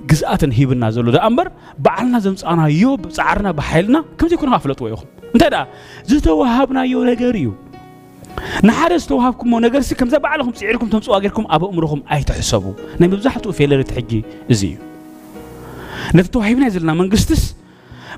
جزءاتن 0.06 0.50
هيبنا 0.52 0.90
زلوا 0.90 1.12
ده 1.12 1.26
أمبر 1.26 1.50
بعلنا 1.78 2.18
زمس 2.18 2.44
أنا 2.44 2.66
يوب 2.68 3.10
سعرنا 3.10 3.50
بحيلنا 3.52 4.04
كم 4.18 4.26
تكون 4.28 4.48
هافلت 4.48 4.82
ويهم 4.82 5.04
أنت 5.34 5.44
ده 5.44 5.68
زتوا 6.06 6.32
وهابنا 6.40 6.84
يو 6.84 7.04
نجاريو 7.04 7.54
نحارس 8.64 9.06
توهابكم 9.06 9.52
ونجرسي 9.52 9.94
كم 9.94 10.08
زب 10.08 10.26
علىهم 10.26 10.52
سعركم 10.54 10.88
تمسوا 10.88 11.16
أجركم 11.16 11.46
أبو 11.50 11.70
أمرهم 11.70 12.02
أي 12.12 12.22
تحسبوا 12.24 12.72
نبي 13.00 13.16
بزحتوا 13.16 13.52
في 13.52 13.66
لرة 13.66 14.04
زيو 14.50 14.76
نتوهيبنا 16.14 16.68
زلنا 16.68 16.94
من 16.94 17.10
قستس 17.10 17.54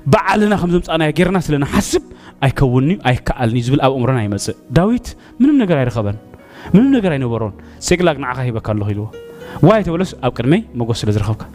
بعلنا 0.07 0.55
خمسة 0.57 0.95
أنا 0.95 1.09
جيرنا 1.09 1.39
سلنا 1.39 1.65
حسب 1.65 2.03
أي 2.43 2.51
كوني 2.51 2.99
أي 3.07 3.15
كألني 3.15 3.61
زبل 3.61 3.81
أبو 3.81 3.95
عمرنا 3.95 4.21
أي 4.21 4.27
مزة 4.27 4.53
داويت 4.71 5.17
من 5.39 5.47
من 5.47 5.65
جرى 5.65 5.83
رخبان 5.83 6.15
من 6.73 6.81
من 6.83 7.01
جرى 7.01 7.17
نبرون 7.17 7.53
سكلاك 7.79 8.17
نعاقه 8.17 8.43
يبقى 8.43 8.71
الله 8.71 8.89
يلو 8.91 9.11
وايت 9.61 9.89
ولس 9.89 10.15
أبو 10.23 10.31
كرمي 10.31 10.63
مقص 10.75 11.05
لزرخك 11.05 11.45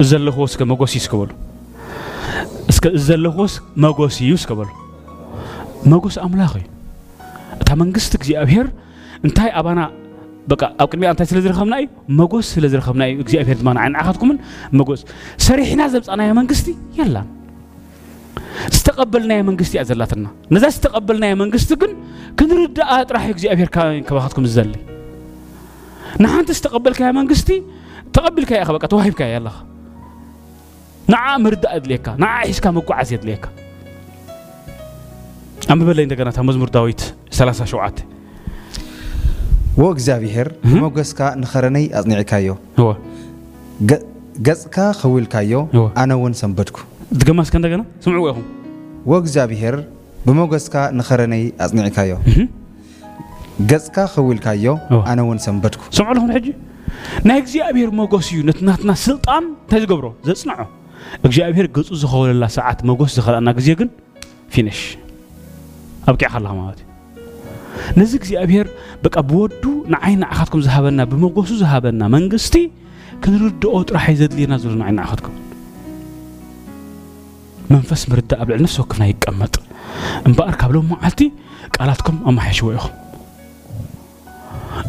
زلخوس 0.00 0.56
كمقص 0.56 0.96
يسكبل 0.96 1.28
اسك 2.70 2.88
زلخوس 2.88 3.60
مقص 3.76 4.22
يسكبل 4.22 4.66
مقص 5.86 6.18
أملاقي 6.18 6.60
تمنجستك 7.66 8.22
زي 8.22 8.42
أبهر 8.42 8.66
انتهي 9.24 9.48
أبانا 9.48 9.90
በቃ 10.52 10.62
ኣብ 10.82 10.86
ቅድሚ 10.92 11.02
ኣብ 11.10 11.12
እንታይ 11.14 11.26
ስለ 11.30 11.38
ዝረኸብና 11.44 11.74
እዩ 11.82 11.86
መጎስ 12.18 12.46
ስለ 12.54 12.64
ዝረኸብና 12.72 13.02
እዩ 13.10 13.14
እግዚኣብሔር 13.24 13.56
ድማ 13.60 13.70
ንዓንዓኻትኩምን 13.78 14.38
መጎስ 14.78 15.00
ሰሪሕና 15.48 15.82
ዘብፃናዮ 15.94 16.30
መንግስቲ 16.40 16.66
የላን 16.98 17.28
ዝተቐበልናዮ 18.76 19.40
መንግስቲ 19.50 19.72
እያ 19.76 19.82
ዘላትና 19.90 20.26
ነዛ 20.54 20.64
ዝተቐበልናዮ 20.76 21.32
መንግስቲ 21.42 21.70
ግን 21.82 21.92
ክንርዳኣ 22.40 22.90
ጥራሕ 23.10 23.26
እግዚኣብሔር 23.34 23.70
ከባኻትኩም 24.08 24.46
ዝዘሊ 24.50 24.70
ንሓንቲ 26.22 26.50
ዝተቐበልካዮ 26.60 27.12
መንግስቲ 27.20 27.48
ተቐቢልካ 28.16 28.50
ኢኻ 28.64 28.70
በቃ 28.76 28.84
ተዋሂብካ 28.92 29.20
እያ 29.28 29.36
ኣለኻ 29.40 29.56
ንዓ 31.12 31.22
ምርዳእ 31.44 31.74
የድልየካ 31.78 32.06
ንዓ 32.22 32.32
ሒዝካ 32.50 32.66
መጓዓዝ 32.78 33.08
የድልየካ 33.16 33.46
ኣንብበለይ 35.72 36.04
እንደገና 36.08 36.28
እታ 36.34 36.40
መዝሙር 36.50 36.68
ዳዊት 36.76 37.02
37 37.40 38.04
ወእግዚኣብሔር 39.82 40.48
ብሞገስካ 40.70 41.20
ንኸረነይ 41.42 41.84
ኣፅኒዕካዮ 41.98 42.46
ገፅካ 44.46 44.76
ኸዊልካዮ 45.00 45.52
ኣነ 46.00 46.10
እውን 46.18 46.34
ሰንበድኩ 46.40 46.76
ትገማስከ 47.20 47.54
እንደገና 47.60 47.82
ስምዕዎ 48.04 48.26
ኢኹም 48.32 48.46
ወእግዚኣብሔር 49.12 49.74
ብሞገስካ 50.26 50.76
ንኸረነይ 50.98 51.42
ኣፅኒዕካዮ 51.66 52.12
ገፅካ 53.72 53.96
ኸዊልካዮ 54.14 54.64
ኣነ 55.10 55.18
እውን 55.26 55.38
ሰንበድኩ 55.46 55.82
ስምዑ 55.98 56.08
ኣለኹም 56.14 56.30
ሕጂ 56.36 56.46
ናይ 57.30 57.38
እግዚኣብሔር 57.44 57.90
መጎስ 58.02 58.28
እዩ 58.34 58.40
ነቲ 58.70 58.78
ስልጣን 59.08 59.44
እንታይ 59.52 59.80
ዝገብሮ 59.84 60.06
ዘፅንዖ 60.30 60.60
ገፁ 61.76 61.86
ዝኸውለላ 62.02 62.44
ሰዓት 62.58 62.80
መጎስ 62.90 63.10
ዝኸልአና 63.18 63.48
ግዜ 63.60 63.68
ግን 63.82 63.90
ማለት 66.60 66.78
እዩ 66.84 67.92
ነዚ 68.00 68.12
بك 69.04 69.16
أبودو 69.16 69.84
نعين 69.88 70.22
أخذكم 70.22 70.58
ذهبنا 70.58 71.04
بمقص 71.04 71.52
ذهبنا 71.52 72.08
من 72.08 72.28
قصتي 72.28 72.70
كنرد 73.24 73.64
أوت 73.64 73.92
راح 73.92 74.10
يزد 74.10 74.34
لي 74.34 74.46
نزول 74.46 74.78
نعين 74.78 74.98
أخذكم 74.98 75.32
منفس 77.70 78.08
مرد 78.10 78.34
قبل 78.34 78.62
نفسه 78.62 78.82
كنا 78.82 79.06
يكمل 79.06 79.48
إن 80.26 80.32
بقى 80.32 80.50
قبل 80.52 80.78
ما 80.78 80.96
عتي 81.02 81.32
قالتكم 81.80 82.18
أما 82.26 82.40
حشويه 82.40 82.78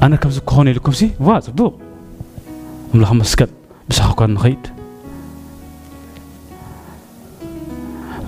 أنا 0.03 0.15
كم 0.15 0.29
زكوني 0.29 0.73
لكم 0.73 0.91
سي 0.91 1.11
واز 1.19 1.49
بو 1.49 1.73
ملها 2.93 3.13
مسكت 3.13 3.49
بس 3.89 3.99
أخوكم 3.99 4.31
نخيد 4.31 4.67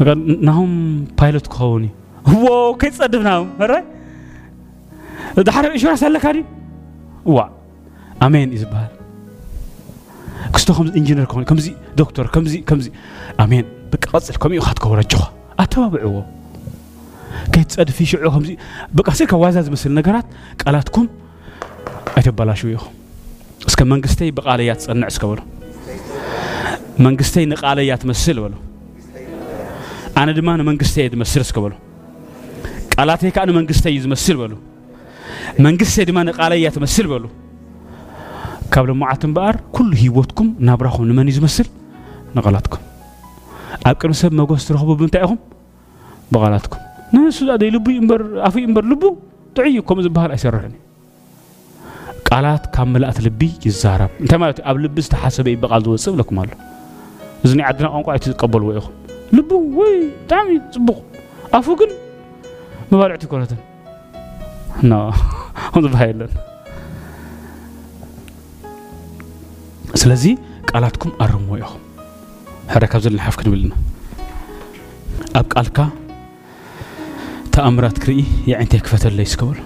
قال 0.05 0.45
نهم 0.45 1.05
بايلوت 1.21 1.47
كوني 1.47 1.89
واو 2.27 2.75
كيف 2.75 2.97
صدفناهم؟ 2.99 3.49
رأي؟ 3.59 3.83
دحرم 5.35 5.71
إنشورانس 5.71 6.03
هلا 6.03 6.19
كاري 6.19 6.45
وا 7.25 7.43
أمين 8.23 8.53
إزبال 8.53 8.87
كستو 10.53 10.73
خمس 10.73 10.93
إنجينير 10.95 11.25
كون 11.25 11.43
كمزي 11.43 11.73
دكتور 11.97 12.27
كمزي 12.27 12.57
كمزي 12.57 12.91
أمين 13.39 13.65
بقصل 13.93 14.35
كمي 14.35 14.57
وخات 14.59 14.79
كورة 14.79 15.05
جوه 15.11 15.31
أتابعوه 15.59 16.25
كيتصد 17.53 17.89
في 17.89 18.05
شعو 18.05 18.31
خمزي 18.31 18.57
بقصل 18.93 19.27
كوازاز 19.27 19.69
مثل 19.69 19.91
نقرات 19.93 20.25
قالاتكم 20.65 21.07
أتبلاشو 22.17 22.67
يخو 22.67 22.89
እስከ 23.69 23.79
መንግስተይ 23.91 24.29
ብቃለያ 24.37 24.71
ትጸንዕ 24.79 25.07
እስከ 25.13 25.23
በሎ 25.29 25.39
መንግስተይ 27.05 27.45
ንቃለያ 27.51 27.93
ትመስል 28.01 28.37
በሎ 28.43 28.53
ኣነ 30.19 30.27
ድማ 30.37 30.49
ንመንግስተይ 30.59 31.01
እየ 31.05 31.11
ዝመስል 31.15 31.41
እስከ 31.47 31.57
በሎ 31.63 31.73
ቃላተይ 32.93 33.31
ከዓ 33.35 33.43
ንመንግስተይ 33.49 33.91
እዩ 33.93 33.99
ዝመስል 34.05 34.35
በሎ 34.41 34.53
መንግስት 35.65 35.95
ድማ 36.09 36.17
ነቃለ 36.29 36.53
እያ 36.59 36.69
ትመስል 36.75 37.05
በሉ 37.11 37.25
ካብ 38.73 38.85
ልምዓት 38.89 39.21
እምበኣር 39.27 39.55
ኩሉ 39.75 39.89
ሂወትኩም 40.03 40.47
ናብራኹም 40.67 41.05
ንመን 41.09 41.29
እዩ 41.31 41.35
ዝመስል 41.37 41.67
ንቐላትኩም 42.35 42.83
ኣብ 43.89 43.95
ቅድሚ 44.01 44.15
ሰብ 44.21 44.31
መጎስ 44.39 44.63
ትረኽቡ 44.67 44.89
ብምንታይ 44.99 45.23
ኢኹም 45.25 45.39
ብቓላትኩም 46.33 46.81
ንሱ 47.13 47.39
ዘይ 47.61 47.69
ልቡ 47.75 47.85
እምበር 48.01 48.21
ኣፍ 48.47 48.55
እምበር 48.67 48.85
ልቡ 48.91 49.03
ጥዑይ 49.55 49.77
ከምኡ 49.89 50.03
ዝበሃል 50.07 50.31
ኣይሰርሕን 50.37 50.73
እዩ 50.77 50.81
ቃላት 52.29 52.63
ካብ 52.75 52.87
መላእት 52.93 53.19
ልቢ 53.27 53.41
ይዛረብ 53.67 54.11
እንታይ 54.23 54.39
ማለት 54.43 54.57
እዩ 54.61 54.65
ኣብ 54.71 54.77
ልቢ 54.85 54.97
ዝተሓሰበ 55.07 55.47
እዩ 55.53 55.57
ብቓል 55.63 55.81
ዝወፅእ 55.85 56.13
ብለኩም 56.15 56.37
ኣሎ 56.43 56.49
እዚ 57.45 57.51
ናይ 57.59 57.65
ዓድና 57.69 57.87
ቋንቋ 57.93 58.07
እቲ 58.19 58.25
ዝቀበልዎ 58.33 58.69
ኢኹም 58.81 58.93
ልቡ 59.37 59.51
ወይ 59.79 59.95
ብጣዕሚ 60.19 60.49
ፅቡቕ 60.75 60.89
ኣፉ 61.57 61.65
ግን 61.79 61.91
መባልዕቲ 62.91 63.23
ይኮነትን 63.27 63.59
No, 64.89 64.99
on 65.75 65.81
the 65.83 65.89
violent. 65.97 66.31
ስለዚ 70.01 70.23
ቃላትኩም 70.69 71.11
ኣርምዎ 71.23 71.53
ኢኹም 71.63 71.81
ሕረ 72.73 72.83
ካብ 72.91 73.01
ዘለናሓፍ 73.05 73.35
ክንብልና 73.39 73.73
ኣብ 75.39 75.45
ቃልካ 75.55 75.77
ተኣምራት 77.55 77.97
ክርኢ 78.03 78.19
የዕንተይ 78.51 78.81
ክፈተለይ 78.87 79.27
ስክበሉ 79.33 79.57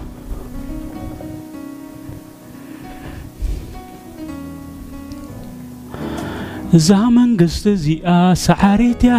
እዛ 6.79 6.89
መንግስቲ 7.19 7.65
እዚኣ 7.77 8.07
ሳዓሪት 8.45 9.01
እያ 9.07 9.17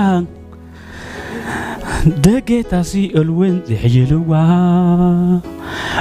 ደጌታሲ 2.26 2.92
እልውን 3.22 3.56
ዝሕይልዋ 3.70 4.32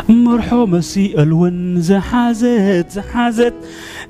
مرحومة 0.09 0.79
سي 0.79 1.21
الون 1.23 1.81
زحزت 1.81 2.85
زحازت 2.91 3.53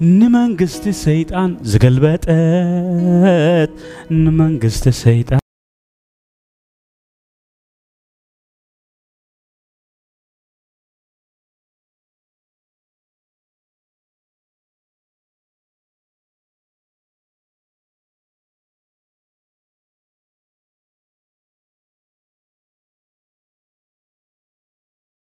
نمان 0.02 0.58
سيطان 0.68 1.58
زقلبت 1.62 2.30
نمان 4.12 4.60
قست 4.64 4.90
سيطان 4.90 5.41